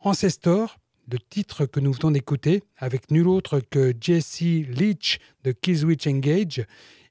Ancestor, 0.00 0.76
le 1.10 1.18
titre 1.18 1.66
que 1.66 1.80
nous 1.80 1.92
venons 1.92 2.10
d'écouter, 2.10 2.62
avec 2.76 3.10
nul 3.10 3.28
autre 3.28 3.60
que 3.60 3.94
Jesse 4.00 4.40
Leach 4.40 5.18
de 5.44 5.52
Killswitch 5.52 6.06
Engage, 6.06 6.66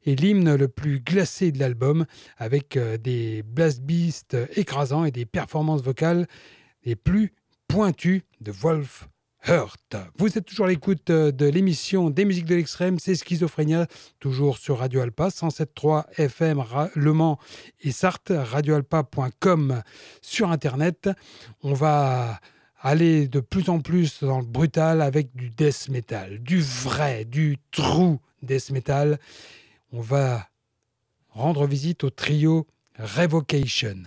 est 0.05 0.19
l'hymne 0.19 0.55
le 0.55 0.67
plus 0.67 0.99
glacé 0.99 1.51
de 1.51 1.59
l'album, 1.59 2.05
avec 2.37 2.77
euh, 2.77 2.97
des 2.97 3.43
blast 3.43 3.81
beasts 3.81 4.37
écrasants 4.55 5.05
et 5.05 5.11
des 5.11 5.25
performances 5.25 5.81
vocales 5.81 6.27
les 6.85 6.95
plus 6.95 7.33
pointues 7.67 8.23
de 8.39 8.51
Wolf 8.51 9.09
Hurt. 9.47 9.95
Vous 10.17 10.37
êtes 10.37 10.45
toujours 10.45 10.65
à 10.65 10.69
l'écoute 10.69 11.09
euh, 11.09 11.31
de 11.31 11.45
l'émission 11.45 12.09
des 12.09 12.25
musiques 12.25 12.45
de 12.45 12.55
l'extrême, 12.55 12.99
c'est 12.99 13.15
Schizophrénia, 13.15 13.87
toujours 14.19 14.57
sur 14.57 14.79
Radio 14.79 15.01
Alpa, 15.01 15.27
107.3 15.27 16.05
FM 16.17 16.63
Le 16.95 17.13
Mans 17.13 17.37
et 17.81 17.91
Sarthe, 17.91 18.31
radioalpa.com 18.33 19.81
sur 20.21 20.51
Internet. 20.51 21.09
On 21.63 21.73
va 21.73 22.39
aller 22.79 23.27
de 23.27 23.39
plus 23.39 23.69
en 23.69 23.79
plus 23.79 24.23
dans 24.23 24.39
le 24.39 24.45
brutal 24.45 25.01
avec 25.01 25.35
du 25.35 25.49
death 25.49 25.89
metal, 25.89 26.39
du 26.39 26.61
vrai, 26.61 27.25
du 27.25 27.57
true 27.71 28.17
death 28.41 28.69
metal. 28.71 29.19
On 29.91 30.01
va 30.01 30.47
rendre 31.29 31.65
visite 31.65 32.03
au 32.03 32.09
trio 32.09 32.67
Revocation. 32.99 34.03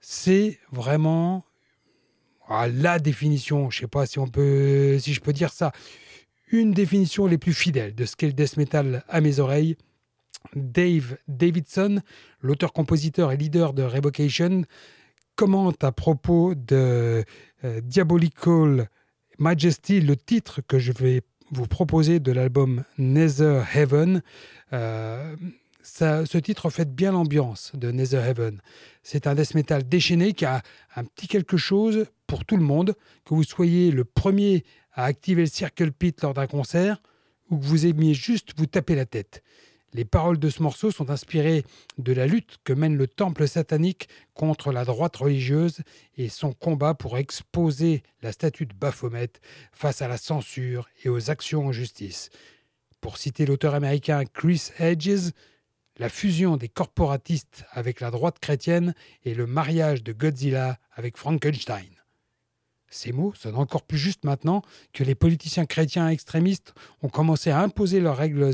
C'est 0.00 0.58
vraiment 0.72 1.44
ah, 2.48 2.68
la 2.68 2.98
définition, 2.98 3.70
je 3.70 3.80
sais 3.80 3.88
pas 3.88 4.06
si 4.06 4.18
on 4.18 4.28
peut 4.28 4.98
si 4.98 5.12
je 5.12 5.20
peux 5.20 5.32
dire 5.32 5.52
ça, 5.52 5.72
une 6.48 6.72
définition 6.72 7.26
les 7.26 7.38
plus 7.38 7.54
fidèles 7.54 7.94
de 7.94 8.04
ce 8.04 8.14
qu'est 8.16 8.28
le 8.28 8.32
death 8.32 8.56
metal 8.56 9.04
à 9.08 9.20
mes 9.20 9.40
oreilles. 9.40 9.76
Dave 10.54 11.18
Davidson, 11.26 12.00
l'auteur-compositeur 12.40 13.32
et 13.32 13.36
leader 13.36 13.72
de 13.72 13.82
Revocation, 13.82 14.62
commente 15.36 15.84
à 15.84 15.92
propos 15.92 16.54
de 16.54 17.24
euh, 17.64 17.80
Diabolical 17.82 18.88
Majesty, 19.38 20.00
le 20.00 20.16
titre 20.16 20.62
que 20.66 20.78
je 20.78 20.92
vais 20.92 21.22
vous 21.50 21.66
proposer 21.66 22.18
de 22.18 22.32
l'album 22.32 22.82
Nether 22.98 23.62
Heaven. 23.74 24.22
Euh, 24.72 25.36
ce 25.82 26.38
titre 26.38 26.68
fait 26.70 26.92
bien 26.92 27.12
l'ambiance 27.12 27.70
de 27.74 27.92
Nether 27.92 28.18
Heaven. 28.18 28.60
C'est 29.04 29.28
un 29.28 29.34
death 29.34 29.54
metal 29.54 29.88
déchaîné 29.88 30.32
qui 30.32 30.44
a 30.44 30.62
un 30.96 31.04
petit 31.04 31.28
quelque 31.28 31.56
chose 31.56 32.06
pour 32.26 32.44
tout 32.44 32.56
le 32.56 32.64
monde, 32.64 32.94
que 33.24 33.34
vous 33.34 33.44
soyez 33.44 33.92
le 33.92 34.04
premier 34.04 34.64
à 34.92 35.04
activer 35.04 35.42
le 35.42 35.48
Circle 35.48 35.92
Pit 35.92 36.20
lors 36.22 36.34
d'un 36.34 36.48
concert 36.48 37.00
ou 37.50 37.58
que 37.58 37.64
vous 37.64 37.86
aimiez 37.86 38.14
juste 38.14 38.50
vous 38.56 38.66
taper 38.66 38.96
la 38.96 39.06
tête. 39.06 39.44
Les 39.96 40.04
paroles 40.04 40.38
de 40.38 40.50
ce 40.50 40.62
morceau 40.62 40.90
sont 40.90 41.08
inspirées 41.08 41.64
de 41.96 42.12
la 42.12 42.26
lutte 42.26 42.58
que 42.64 42.74
mène 42.74 42.98
le 42.98 43.06
temple 43.06 43.48
satanique 43.48 44.10
contre 44.34 44.70
la 44.70 44.84
droite 44.84 45.16
religieuse 45.16 45.78
et 46.18 46.28
son 46.28 46.52
combat 46.52 46.92
pour 46.92 47.16
exposer 47.16 48.02
la 48.20 48.30
statue 48.30 48.66
de 48.66 48.74
Baphomet 48.74 49.30
face 49.72 50.02
à 50.02 50.08
la 50.08 50.18
censure 50.18 50.86
et 51.02 51.08
aux 51.08 51.30
actions 51.30 51.68
en 51.68 51.72
justice. 51.72 52.28
Pour 53.00 53.16
citer 53.16 53.46
l'auteur 53.46 53.74
américain 53.74 54.24
Chris 54.26 54.68
Hedges, 54.78 55.30
la 55.96 56.10
fusion 56.10 56.58
des 56.58 56.68
corporatistes 56.68 57.64
avec 57.70 58.00
la 58.00 58.10
droite 58.10 58.38
chrétienne 58.38 58.94
et 59.24 59.32
le 59.32 59.46
mariage 59.46 60.02
de 60.02 60.12
Godzilla 60.12 60.78
avec 60.92 61.16
Frankenstein. 61.16 61.95
Ces 62.88 63.12
mots 63.12 63.34
sonnent 63.34 63.56
encore 63.56 63.82
plus 63.82 63.98
justes 63.98 64.24
maintenant 64.24 64.62
que 64.92 65.04
les 65.04 65.14
politiciens 65.14 65.66
chrétiens 65.66 66.08
extrémistes 66.08 66.74
ont 67.02 67.08
commencé 67.08 67.50
à 67.50 67.60
imposer 67.60 68.00
leurs 68.00 68.16
règles, 68.16 68.44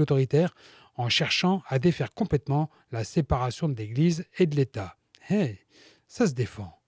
autoritaires 0.00 0.54
en 0.96 1.08
cherchant 1.08 1.62
à 1.68 1.78
défaire 1.78 2.12
complètement 2.12 2.70
la 2.90 3.04
séparation 3.04 3.68
de 3.68 3.74
l'Église 3.74 4.24
et 4.38 4.46
de 4.46 4.56
l'État. 4.56 4.96
Hey, 5.28 5.58
ça 6.06 6.26
se 6.26 6.32
défend. 6.32 6.80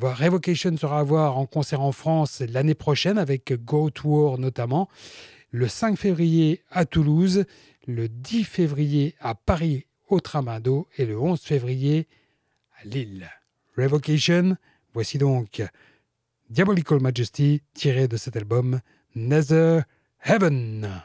Revocation 0.00 0.76
sera 0.76 1.00
à 1.00 1.02
voir 1.02 1.36
en 1.36 1.44
concert 1.46 1.82
en 1.82 1.92
France 1.92 2.40
l'année 2.40 2.74
prochaine 2.74 3.18
avec 3.18 3.52
Go 3.64 3.90
to 3.90 4.08
War 4.08 4.38
notamment, 4.38 4.88
le 5.50 5.68
5 5.68 5.98
février 5.98 6.62
à 6.70 6.86
Toulouse, 6.86 7.44
le 7.86 8.08
10 8.08 8.44
février 8.44 9.14
à 9.20 9.34
Paris 9.34 9.86
au 10.08 10.20
Tramado 10.20 10.88
et 10.96 11.04
le 11.04 11.18
11 11.18 11.40
février 11.40 12.08
à 12.80 12.86
Lille. 12.86 13.28
Revocation, 13.76 14.56
Voici 14.92 15.18
donc 15.18 15.62
Diabolical 16.48 17.00
Majesty 17.00 17.62
tiré 17.74 18.08
de 18.08 18.16
cet 18.16 18.36
album 18.36 18.80
Nether 19.14 19.82
Heaven. 20.24 21.02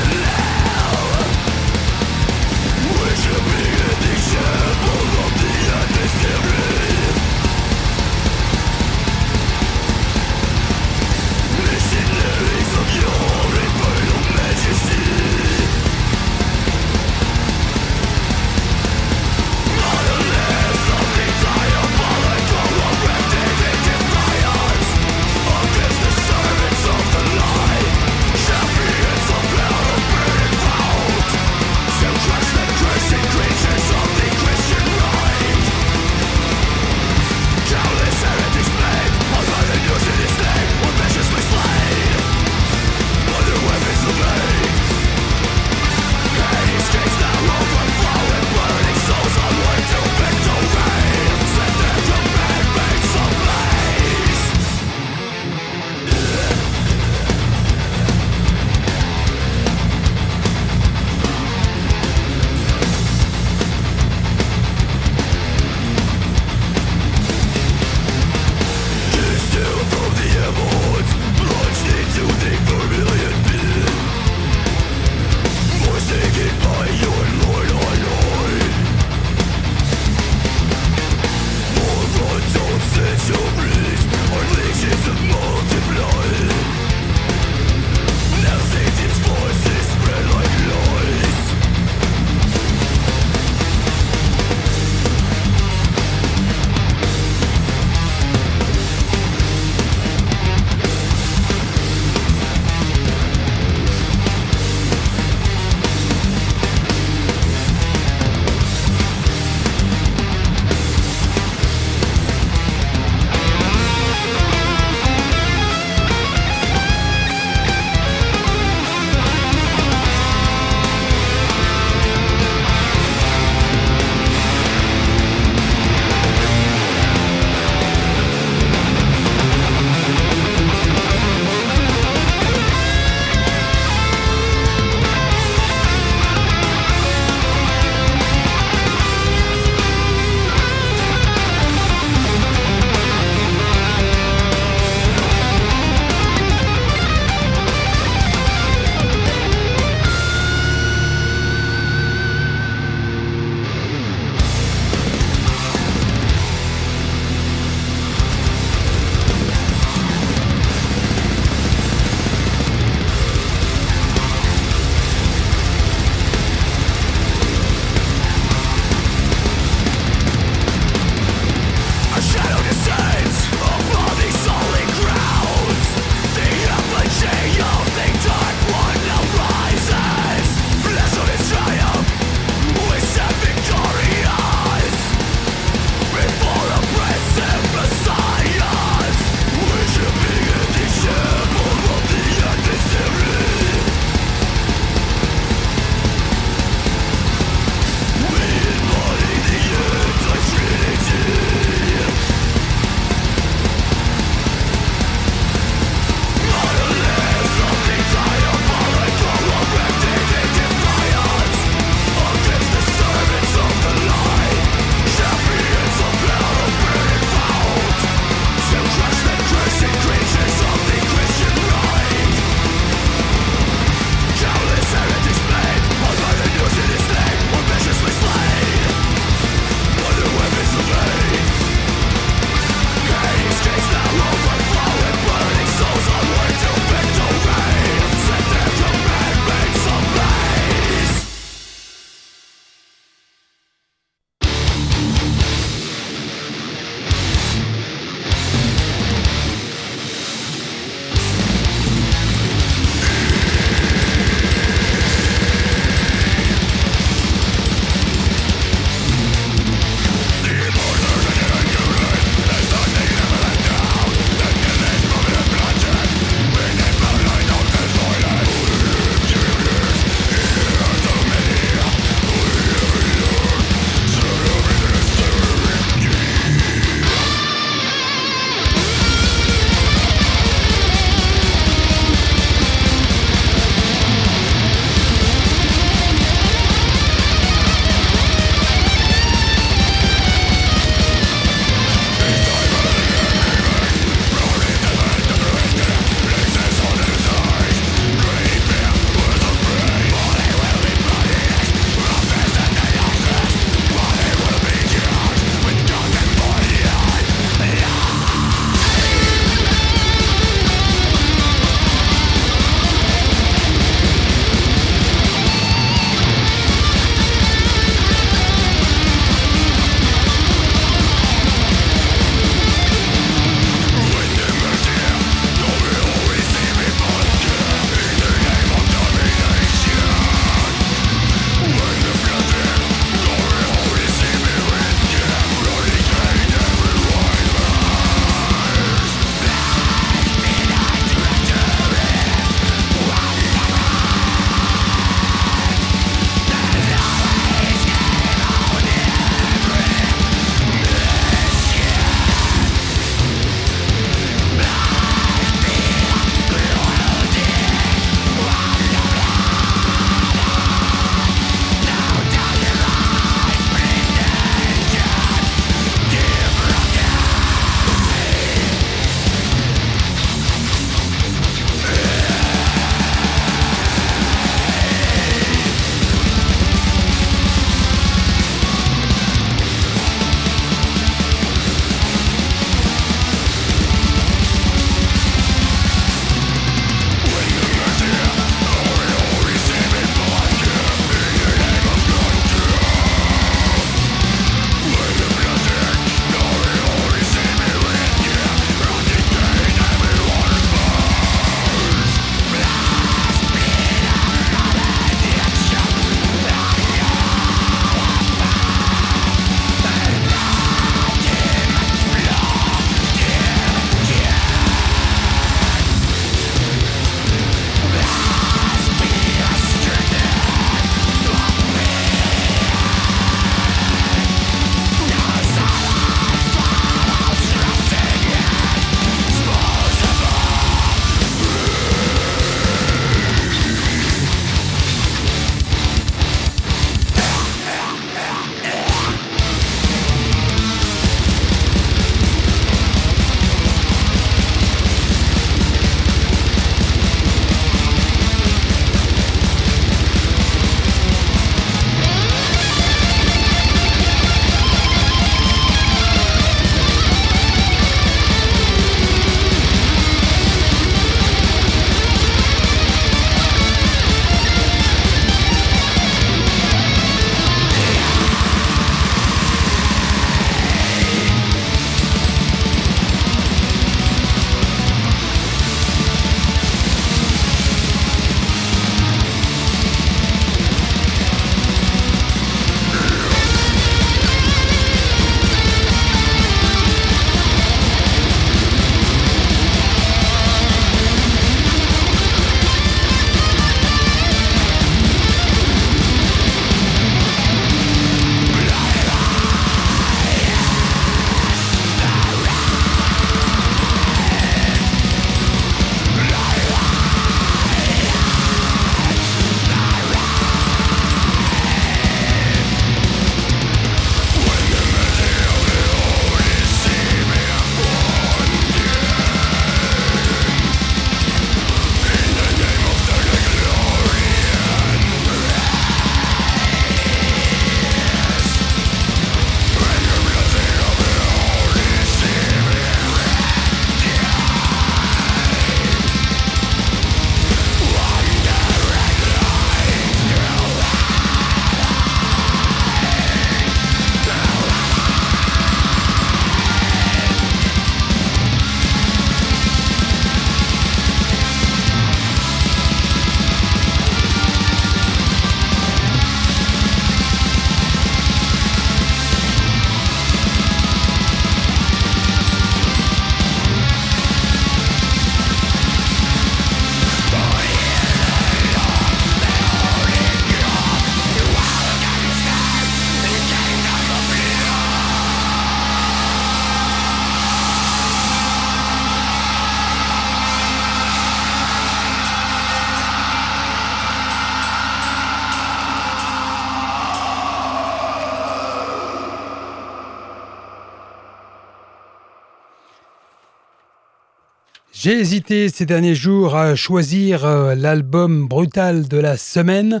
J'ai 595.04 595.20
hésité 595.20 595.68
ces 595.68 595.84
derniers 595.84 596.14
jours 596.14 596.56
à 596.56 596.74
choisir 596.76 597.44
euh, 597.44 597.74
l'album 597.74 598.48
brutal 598.48 599.06
de 599.06 599.18
la 599.18 599.36
semaine. 599.36 600.00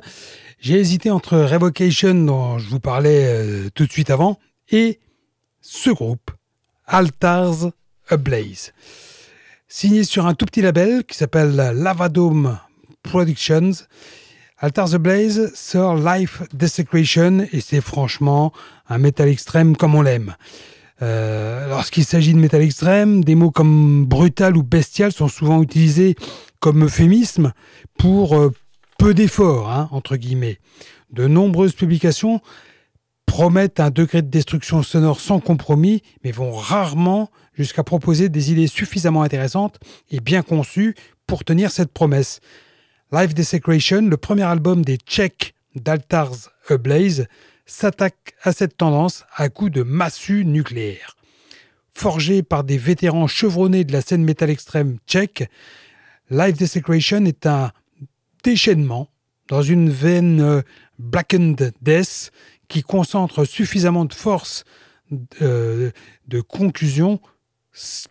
J'ai 0.60 0.76
hésité 0.76 1.10
entre 1.10 1.36
Revocation, 1.36 2.14
dont 2.14 2.58
je 2.58 2.70
vous 2.70 2.80
parlais 2.80 3.26
euh, 3.26 3.68
tout 3.74 3.84
de 3.84 3.92
suite 3.92 4.08
avant, 4.08 4.38
et 4.70 5.00
ce 5.60 5.90
groupe, 5.90 6.30
Altars 6.86 7.72
Ablaze. 8.08 8.72
Signé 9.68 10.04
sur 10.04 10.24
un 10.24 10.32
tout 10.32 10.46
petit 10.46 10.62
label 10.62 11.04
qui 11.04 11.18
s'appelle 11.18 11.54
Lavadome 11.54 12.58
Productions, 13.02 13.72
Altars 14.56 14.94
Ablaze 14.94 15.52
sort 15.54 15.96
Life 15.96 16.44
Desecration 16.54 17.46
et 17.52 17.60
c'est 17.60 17.82
franchement 17.82 18.54
un 18.88 18.96
métal 18.96 19.28
extrême 19.28 19.76
comme 19.76 19.96
on 19.96 20.00
l'aime. 20.00 20.34
Euh, 21.04 21.68
lorsqu'il 21.68 22.04
s'agit 22.04 22.32
de 22.32 22.38
métal 22.38 22.62
extrême, 22.62 23.22
des 23.22 23.34
mots 23.34 23.50
comme 23.50 24.06
brutal 24.06 24.56
ou 24.56 24.62
bestial 24.62 25.12
sont 25.12 25.28
souvent 25.28 25.60
utilisés 25.62 26.16
comme 26.60 26.84
euphémisme 26.84 27.52
pour 27.98 28.36
euh, 28.36 28.50
peu 28.98 29.12
d'efforts, 29.12 29.70
hein, 29.70 29.88
entre 29.92 30.16
guillemets. 30.16 30.58
De 31.10 31.26
nombreuses 31.26 31.74
publications 31.74 32.40
promettent 33.26 33.80
un 33.80 33.90
degré 33.90 34.22
de 34.22 34.28
destruction 34.28 34.82
sonore 34.82 35.20
sans 35.20 35.40
compromis, 35.40 36.02
mais 36.24 36.32
vont 36.32 36.52
rarement 36.52 37.30
jusqu'à 37.52 37.84
proposer 37.84 38.30
des 38.30 38.50
idées 38.50 38.66
suffisamment 38.66 39.22
intéressantes 39.22 39.78
et 40.10 40.20
bien 40.20 40.40
conçues 40.40 40.94
pour 41.26 41.44
tenir 41.44 41.70
cette 41.70 41.92
promesse. 41.92 42.40
Life 43.12 43.34
Desecration, 43.34 44.02
le 44.02 44.16
premier 44.16 44.44
album 44.44 44.82
des 44.82 44.96
Tchèques 44.96 45.54
d'Altars 45.74 46.50
Ablaze, 46.70 47.26
s'attaque 47.66 48.34
à 48.42 48.52
cette 48.52 48.76
tendance 48.76 49.24
à 49.34 49.48
coups 49.48 49.72
de 49.72 49.82
massue 49.82 50.44
nucléaire. 50.44 51.16
Forgé 51.92 52.42
par 52.42 52.64
des 52.64 52.78
vétérans 52.78 53.26
chevronnés 53.26 53.84
de 53.84 53.92
la 53.92 54.00
scène 54.00 54.24
métal 54.24 54.50
extrême 54.50 54.98
tchèque, 55.06 55.48
Life 56.30 56.56
Desecration 56.56 57.24
est 57.24 57.46
un 57.46 57.70
déchaînement 58.42 59.10
dans 59.48 59.62
une 59.62 59.90
veine 59.90 60.40
euh, 60.40 60.62
blackened 60.98 61.72
death 61.82 62.30
qui 62.68 62.82
concentre 62.82 63.44
suffisamment 63.44 64.04
de 64.04 64.14
force 64.14 64.64
euh, 65.42 65.90
de 66.28 66.40
conclusion 66.40 67.20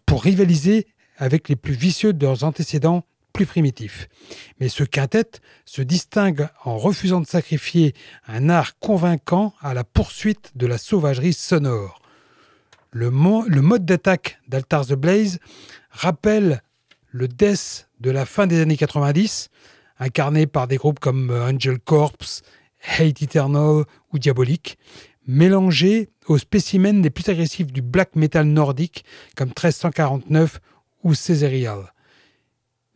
pour 0.06 0.24
rivaliser 0.24 0.88
avec 1.18 1.50
les 1.50 1.56
plus 1.56 1.74
vicieux 1.74 2.14
de 2.14 2.26
leurs 2.26 2.44
antécédents 2.44 3.04
plus 3.34 3.46
primitif. 3.46 4.08
Mais 4.60 4.70
ce 4.70 4.84
quintet 4.84 5.32
se 5.66 5.82
distingue 5.82 6.48
en 6.64 6.78
refusant 6.78 7.20
de 7.20 7.28
sacrifier 7.28 7.94
un 8.28 8.50
art 8.50 8.78
convaincant 8.80 9.54
à 9.60 9.74
la 9.74 9.84
poursuite 9.84 10.52
de 10.56 10.68
la 10.68 10.78
sauvagerie 10.78 11.34
sonore. 11.34 12.00
Le, 12.92 13.10
mode 13.10 13.86
d'attaque 13.86 14.40
d'Altar 14.48 14.86
the 14.86 14.94
Blaze 14.94 15.40
rappelle 15.90 16.62
le 17.10 17.28
death 17.28 17.90
de 18.00 18.12
la 18.12 18.26
fin 18.26 18.46
des 18.46 18.62
années 18.62 18.78
90, 18.78 19.50
incarné 20.00 20.46
par 20.46 20.68
des 20.68 20.78
groupes 20.78 21.00
comme 21.00 21.32
Angel 21.32 21.80
Corpse, 21.80 22.44
Hate 22.86 23.24
Eternal 23.24 23.86
ou 24.12 24.20
Diabolique, 24.20 24.78
mélangé 25.26 26.10
aux 26.28 26.38
spécimens 26.38 27.02
les 27.02 27.10
plus 27.10 27.28
agressifs 27.30 27.72
du 27.72 27.82
black 27.82 28.16
metal 28.16 28.46
nordique 28.46 29.06
comme 29.36 29.50
1349 29.50 30.60
ou 31.04 31.14
Caesarial. 31.14 31.94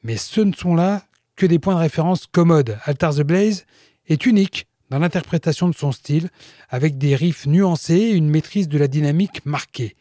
Mais 0.03 0.17
ce 0.17 0.41
ne 0.41 0.53
sont 0.53 0.75
là 0.75 1.03
que 1.35 1.45
des 1.45 1.59
points 1.59 1.75
de 1.75 1.79
référence 1.79 2.27
commodes. 2.27 2.77
Altar 2.85 3.15
the 3.15 3.21
Blaze 3.21 3.65
est 4.07 4.25
unique 4.25 4.67
dans 4.89 4.99
l'interprétation 4.99 5.67
de 5.67 5.75
son 5.75 5.91
style, 5.91 6.29
avec 6.69 6.97
des 6.97 7.15
riffs 7.15 7.45
nuancés 7.45 7.95
et 7.95 8.11
une 8.13 8.29
maîtrise 8.29 8.69
de 8.69 8.77
la 8.77 8.87
dynamique 8.87 9.45
marquée. 9.45 9.95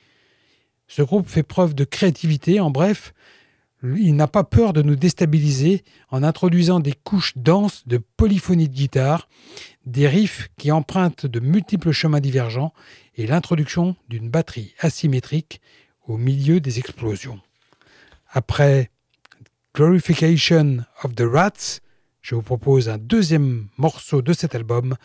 Ce 0.86 1.02
groupe 1.02 1.28
fait 1.28 1.42
preuve 1.42 1.74
de 1.74 1.84
créativité, 1.84 2.60
en 2.60 2.70
bref, 2.70 3.12
il 3.82 4.16
n'a 4.16 4.28
pas 4.28 4.44
peur 4.44 4.72
de 4.72 4.82
nous 4.82 4.96
déstabiliser 4.96 5.84
en 6.10 6.22
introduisant 6.22 6.80
des 6.80 6.92
couches 6.92 7.34
denses 7.36 7.86
de 7.86 7.98
polyphonie 7.98 8.68
de 8.68 8.74
guitare, 8.74 9.28
des 9.84 10.08
riffs 10.08 10.48
qui 10.56 10.72
empruntent 10.72 11.26
de 11.26 11.40
multiples 11.40 11.92
chemins 11.92 12.20
divergents 12.20 12.72
et 13.16 13.26
l'introduction 13.26 13.96
d'une 14.08 14.30
batterie 14.30 14.74
asymétrique 14.78 15.60
au 16.06 16.16
milieu 16.16 16.60
des 16.60 16.78
explosions. 16.78 17.40
Après 18.30 18.90
Glorification 19.76 20.86
of 21.04 21.14
the 21.16 21.24
Rats. 21.30 21.80
Je 22.22 22.34
vous 22.34 22.40
propose 22.40 22.88
un 22.88 22.96
deuxième 22.96 23.68
morceau 23.76 24.22
de 24.22 24.32
cet 24.32 24.54
album. 24.54 24.96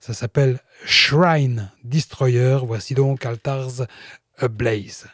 Ça 0.00 0.14
s'appelle 0.14 0.60
Shrine 0.86 1.70
Destroyer. 1.84 2.60
Voici 2.62 2.94
donc 2.94 3.26
Altars 3.26 3.86
Ablaze. 4.38 5.08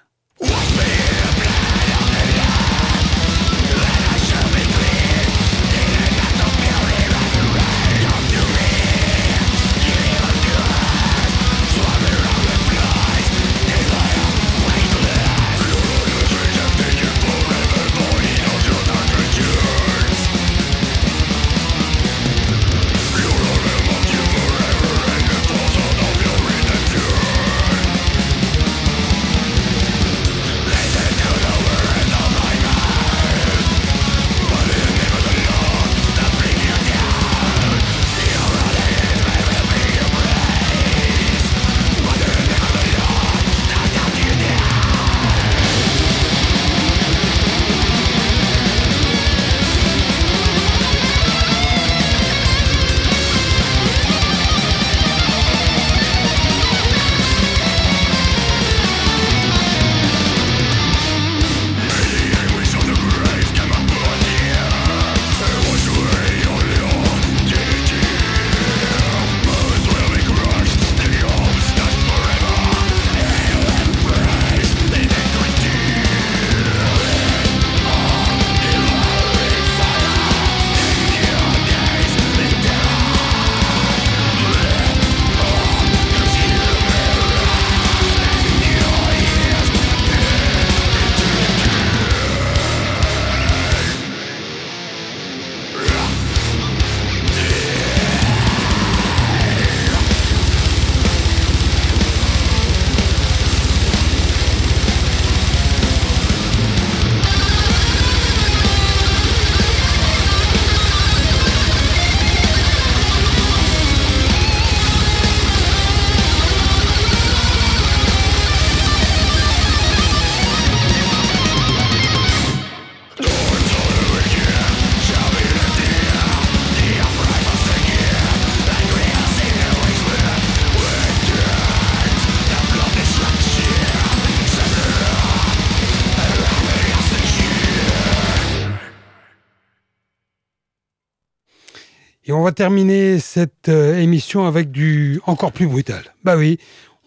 Terminer 142.53 143.19
cette 143.19 143.69
euh, 143.69 143.99
émission 143.99 144.47
avec 144.47 144.71
du 144.71 145.21
encore 145.27 145.53
plus 145.53 145.67
brutal. 145.67 146.03
Bah 146.25 146.37
oui, 146.37 146.59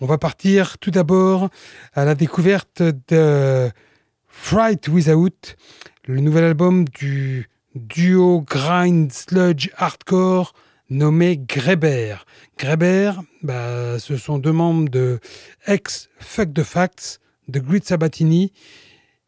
on 0.01 0.05
va 0.05 0.17
partir 0.17 0.77
tout 0.77 0.91
d'abord 0.91 1.49
à 1.93 2.05
la 2.05 2.15
découverte 2.15 2.81
de 3.07 3.71
Fright 4.27 4.87
Without, 4.87 5.55
le 6.05 6.19
nouvel 6.19 6.43
album 6.43 6.85
du 6.89 7.49
duo 7.75 8.41
grind 8.41 9.11
sludge 9.11 9.69
hardcore 9.77 10.53
nommé 10.89 11.37
Greber. 11.37 12.25
Greber, 12.57 13.13
bah, 13.41 13.99
ce 13.99 14.17
sont 14.17 14.37
deux 14.37 14.51
membres 14.51 14.89
de 14.89 15.19
ex 15.67 16.09
Fuck 16.19 16.53
the 16.53 16.63
Facts, 16.63 17.19
de 17.47 17.59
Grid 17.59 17.83
Sabatini 17.83 18.53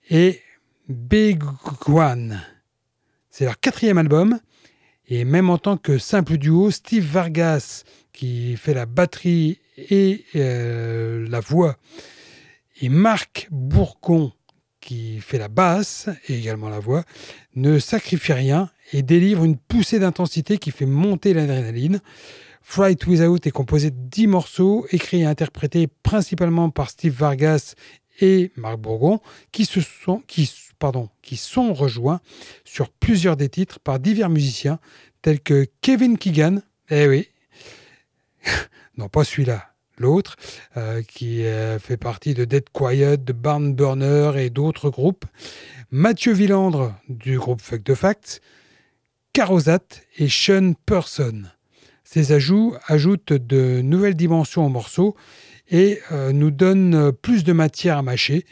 et 0.09 0.41
Big 0.87 1.43
One. 1.87 2.41
C'est 3.29 3.45
leur 3.45 3.59
quatrième 3.59 3.97
album. 3.97 4.39
Et 5.07 5.23
même 5.25 5.49
en 5.49 5.57
tant 5.57 5.77
que 5.77 5.97
simple 5.97 6.37
duo, 6.37 6.71
Steve 6.71 7.05
Vargas, 7.05 7.83
qui 8.11 8.55
fait 8.55 8.73
la 8.73 8.85
batterie 8.85 9.59
et 9.77 10.25
euh, 10.35 11.27
la 11.29 11.39
voix, 11.39 11.77
et 12.81 12.89
Marc 12.89 13.47
Bourgon, 13.51 14.31
qui 14.81 15.19
fait 15.19 15.37
la 15.37 15.47
basse 15.47 16.09
et 16.27 16.37
également 16.37 16.69
la 16.69 16.79
voix, 16.79 17.03
ne 17.55 17.79
sacrifie 17.79 18.33
rien 18.33 18.69
et 18.93 19.01
délivre 19.01 19.43
une 19.43 19.57
poussée 19.57 19.99
d'intensité 19.99 20.57
qui 20.57 20.71
fait 20.71 20.85
monter 20.85 21.33
l'adrénaline. 21.33 22.01
Fright 22.61 23.05
Without 23.05 23.39
est 23.45 23.51
composé 23.51 23.91
de 23.91 23.97
10 23.97 24.27
morceaux, 24.27 24.85
écrits 24.91 25.21
et 25.21 25.25
interprétés 25.25 25.87
principalement 25.87 26.69
par 26.69 26.89
Steve 26.89 27.13
Vargas 27.13 27.75
et 28.19 28.51
Marc 28.55 28.77
Bourgon, 28.77 29.19
qui, 29.51 29.65
se 29.65 29.81
sont, 29.81 30.21
qui, 30.27 30.51
pardon, 30.77 31.09
qui 31.21 31.37
sont 31.37 31.73
rejoints 31.73 32.19
sur 32.63 32.89
plusieurs 32.89 33.37
des 33.37 33.49
titres 33.49 33.79
par 33.79 33.99
divers 33.99 34.29
musiciens 34.29 34.79
tels 35.21 35.39
que 35.39 35.65
Kevin 35.81 36.17
Keegan, 36.17 36.61
eh 36.89 37.07
oui, 37.07 37.29
non 38.97 39.09
pas 39.09 39.23
celui-là, 39.23 39.73
l'autre, 39.97 40.35
euh, 40.77 41.01
qui 41.01 41.45
euh, 41.45 41.79
fait 41.79 41.97
partie 41.97 42.33
de 42.33 42.45
Dead 42.45 42.65
Quiet, 42.71 43.17
de 43.17 43.33
Barn 43.33 43.73
Burner 43.73 44.33
et 44.37 44.49
d'autres 44.49 44.89
groupes, 44.89 45.25
Mathieu 45.91 46.33
Villandre 46.33 46.93
du 47.09 47.37
groupe 47.39 47.61
Fuck 47.61 47.83
the 47.83 47.95
Facts, 47.95 48.41
Carosat 49.33 49.79
et 50.17 50.29
Sean 50.29 50.73
Person. 50.85 51.43
Ces 52.03 52.31
ajouts 52.31 52.75
ajoutent 52.87 53.33
de 53.33 53.81
nouvelles 53.81 54.15
dimensions 54.15 54.65
au 54.65 54.69
morceau 54.69 55.15
et 55.69 55.99
euh, 56.11 56.31
nous 56.31 56.51
donnent 56.51 57.11
plus 57.11 57.43
de 57.43 57.51
matière 57.51 57.97
à 57.97 58.01
mâcher. 58.01 58.45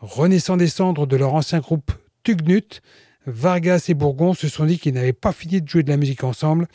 Renaissant 0.00 0.56
des 0.56 0.68
cendres 0.68 1.06
de 1.06 1.16
leur 1.16 1.34
ancien 1.34 1.58
groupe 1.58 1.92
Tugnut, 2.22 2.82
Vargas 3.26 3.86
et 3.88 3.94
Bourgon 3.94 4.32
se 4.32 4.48
sont 4.48 4.64
dit 4.64 4.78
qu'ils 4.78 4.94
n'avaient 4.94 5.12
pas 5.12 5.32
fini 5.32 5.60
de 5.60 5.68
jouer 5.68 5.82
de 5.82 5.90
la 5.90 5.96
musique 5.96 6.24
ensemble 6.24 6.68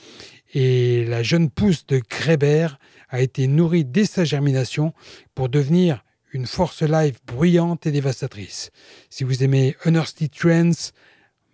et 0.53 1.05
la 1.05 1.23
jeune 1.23 1.49
pousse 1.49 1.85
de 1.87 2.01
Greber 2.09 2.77
a 3.09 3.21
été 3.21 3.47
nourrie 3.47 3.85
dès 3.85 4.05
sa 4.05 4.23
germination 4.23 4.93
pour 5.35 5.49
devenir 5.49 6.03
une 6.31 6.47
force 6.47 6.81
live 6.81 7.19
bruyante 7.25 7.85
et 7.85 7.91
dévastatrice. 7.91 8.71
Si 9.09 9.23
vous 9.23 9.43
aimez 9.43 9.75
Unearthly 9.85 10.29
Trends, 10.29 10.91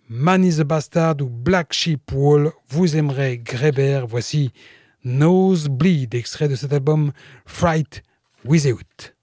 Man 0.08 0.44
is 0.44 0.60
a 0.60 0.64
Bastard 0.64 1.16
ou 1.20 1.26
Black 1.26 1.72
Sheep 1.72 2.10
Wall, 2.12 2.50
vous 2.68 2.96
aimerez 2.96 3.38
Greber. 3.38 4.02
Voici 4.08 4.52
Nosebleed, 5.04 6.14
extrait 6.14 6.48
de 6.48 6.56
cet 6.56 6.72
album 6.72 7.12
Fright 7.46 8.02
Without. 8.44 9.14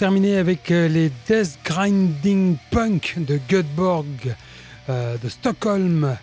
Terminé 0.00 0.38
avec 0.38 0.70
euh, 0.70 0.88
les 0.88 1.12
Death 1.28 1.58
Grinding 1.62 2.56
Punk 2.70 3.16
de 3.18 3.38
Göteborg, 3.50 4.34
euh, 4.88 5.18
de 5.18 5.28
Stockholm 5.28 6.16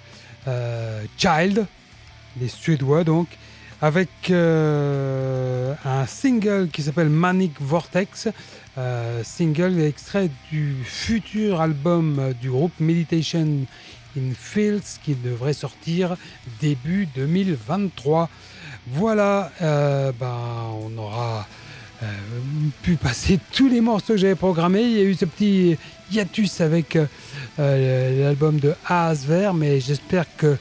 euh, 0.48 1.04
Child, 1.16 1.68
les 2.42 2.48
Suédois 2.48 3.04
donc, 3.04 3.28
avec 3.80 4.32
un 4.32 6.06
single 6.08 6.70
qui 6.74 6.82
s'appelle 6.82 7.10
Manic 7.10 7.62
Vortex, 7.62 8.30
single 9.24 9.80
extrait 9.82 10.32
du 10.52 10.78
futur 10.84 11.62
album 11.62 12.34
du 12.42 12.50
groupe 12.50 12.74
Meditation 12.80 13.68
in 14.18 14.34
Fields 14.34 14.98
qui 15.04 15.14
devrait 15.14 15.54
sortir 15.54 16.18
début 16.60 17.08
2023. 17.16 18.28
Voilà, 18.88 19.52
ben, 19.62 20.36
on 20.82 20.98
aura 20.98 21.46
pu 22.84 22.96
passer 22.96 23.40
tous 23.52 23.68
les 23.68 23.82
morceaux 23.82 24.14
que 24.14 24.20
j'avais 24.20 24.36
programmés. 24.36 24.84
Il 24.84 24.98
y 24.98 25.00
a 25.00 25.04
eu 25.04 25.14
ce 25.14 25.26
petit 25.26 25.78
hiatus 26.12 26.62
avec 26.62 26.98
euh, 27.60 28.24
l'album 28.24 28.60
de 28.60 28.74
A 28.86 29.10
à 29.10 29.14
Vert, 29.14 29.54
mais 29.54 29.80
j'espère 29.80 30.26
que 30.38 30.58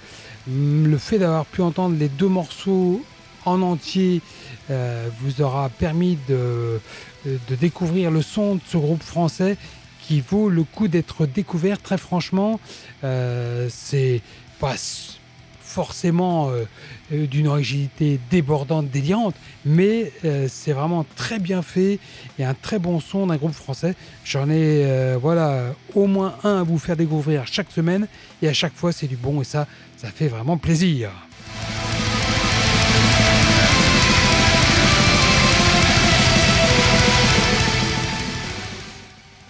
mm, 0.46 0.86
le 0.86 0.98
fait 0.98 1.18
d'avoir 1.18 1.44
pu 1.46 1.62
entendre 1.62 1.96
les 1.98 2.08
deux 2.08 2.28
morceaux 2.28 3.04
en 3.44 3.62
entier 3.62 4.22
euh, 4.70 5.08
vous 5.20 5.42
aura 5.42 5.68
permis 5.68 6.18
de, 6.28 6.80
découvrir 7.60 8.10
le 8.10 8.22
son 8.22 8.56
de 8.56 8.60
ce 8.68 8.76
groupe 8.76 9.02
français 9.02 9.56
qui 10.06 10.20
vaut 10.20 10.48
le 10.48 10.62
coup 10.62 10.88
d'être 10.88 11.26
découvert. 11.26 11.80
Très 11.80 11.98
franchement, 11.98 12.60
c'est 13.02 14.22
pas 14.58 14.76
forcément 15.76 16.48
euh, 16.48 16.64
euh, 17.12 17.26
d'une 17.26 17.46
originalité 17.46 18.18
débordante, 18.30 18.90
délirante, 18.90 19.36
mais 19.64 20.12
euh, 20.24 20.48
c'est 20.50 20.72
vraiment 20.72 21.06
très 21.14 21.38
bien 21.38 21.62
fait 21.62 22.00
et 22.38 22.44
un 22.44 22.54
très 22.54 22.80
bon 22.80 22.98
son 22.98 23.28
d'un 23.28 23.36
groupe 23.36 23.52
français. 23.52 23.94
J'en 24.24 24.50
ai 24.50 25.16
voilà 25.20 25.74
au 25.94 26.06
moins 26.06 26.34
un 26.42 26.60
à 26.60 26.62
vous 26.62 26.78
faire 26.78 26.96
découvrir 26.96 27.46
chaque 27.46 27.70
semaine 27.70 28.08
et 28.42 28.48
à 28.48 28.52
chaque 28.52 28.74
fois 28.74 28.90
c'est 28.90 29.06
du 29.06 29.16
bon 29.16 29.40
et 29.40 29.44
ça, 29.44 29.66
ça 29.96 30.08
fait 30.08 30.28
vraiment 30.28 30.56
plaisir. 30.56 31.10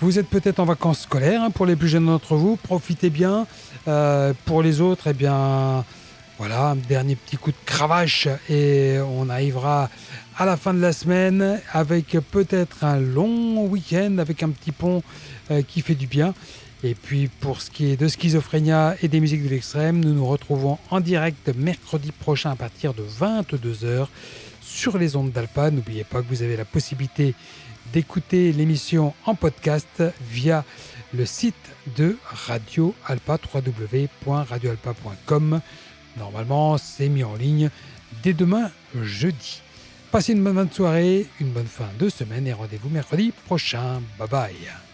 Vous 0.00 0.18
êtes 0.18 0.28
peut-être 0.28 0.60
en 0.60 0.66
vacances 0.66 1.00
scolaires 1.00 1.42
hein, 1.42 1.50
pour 1.50 1.64
les 1.64 1.74
plus 1.74 1.88
jeunes 1.88 2.06
d'entre 2.06 2.36
vous, 2.36 2.56
profitez 2.56 3.08
bien. 3.08 3.46
pour 4.44 4.62
les 4.62 4.80
autres, 4.82 5.08
eh 5.08 5.14
bien, 5.14 5.84
voilà, 6.38 6.70
un 6.70 6.76
dernier 6.76 7.14
petit 7.16 7.38
coup 7.38 7.50
de 7.50 7.56
cravache 7.64 8.28
et 8.50 8.98
on 9.00 9.30
arrivera 9.30 9.88
à 10.36 10.44
la 10.44 10.58
fin 10.58 10.74
de 10.74 10.80
la 10.80 10.92
semaine 10.92 11.62
avec 11.72 12.08
peut-être 12.30 12.84
un 12.84 13.00
long 13.00 13.64
week-end 13.66 14.18
avec 14.18 14.42
un 14.42 14.50
petit 14.50 14.72
pont 14.72 15.02
euh, 15.50 15.62
qui 15.62 15.80
fait 15.80 15.94
du 15.94 16.06
bien. 16.06 16.34
Et 16.84 16.94
puis 16.94 17.28
pour 17.28 17.62
ce 17.62 17.70
qui 17.70 17.86
est 17.86 17.96
de 17.96 18.06
Schizophrénia 18.06 18.96
et 19.02 19.08
des 19.08 19.20
musiques 19.20 19.44
de 19.44 19.48
l'extrême, 19.48 20.04
nous 20.04 20.12
nous 20.12 20.26
retrouvons 20.26 20.76
en 20.90 21.00
direct 21.00 21.48
mercredi 21.56 22.12
prochain 22.12 22.50
à 22.50 22.56
partir 22.56 22.92
de 22.92 23.02
22h 23.02 24.08
sur 24.60 24.98
les 24.98 25.16
ondes 25.16 25.32
d'Alpa. 25.32 25.70
N'oubliez 25.70 26.04
pas 26.04 26.20
que 26.20 26.28
vous 26.28 26.42
avez 26.42 26.58
la 26.58 26.66
possibilité 26.66 27.34
d'écouter 27.94 28.52
l'émission 28.52 29.14
en 29.24 29.34
podcast 29.34 30.02
via 30.20 30.66
le 31.14 31.24
site 31.24 31.54
de 31.96 32.18
Radio 32.24 32.94
Alpa, 33.06 33.38
www.radioalpa.com. 33.54 35.62
Normalement, 36.16 36.78
c'est 36.78 37.08
mis 37.08 37.24
en 37.24 37.34
ligne 37.34 37.70
dès 38.22 38.32
demain 38.32 38.70
jeudi. 39.02 39.60
Passez 40.10 40.32
une 40.32 40.42
bonne 40.42 40.70
soirée, 40.70 41.26
une 41.40 41.50
bonne 41.50 41.66
fin 41.66 41.88
de 41.98 42.08
semaine 42.08 42.46
et 42.46 42.52
rendez-vous 42.52 42.88
mercredi 42.88 43.32
prochain. 43.46 44.00
Bye 44.18 44.28
bye. 44.28 44.85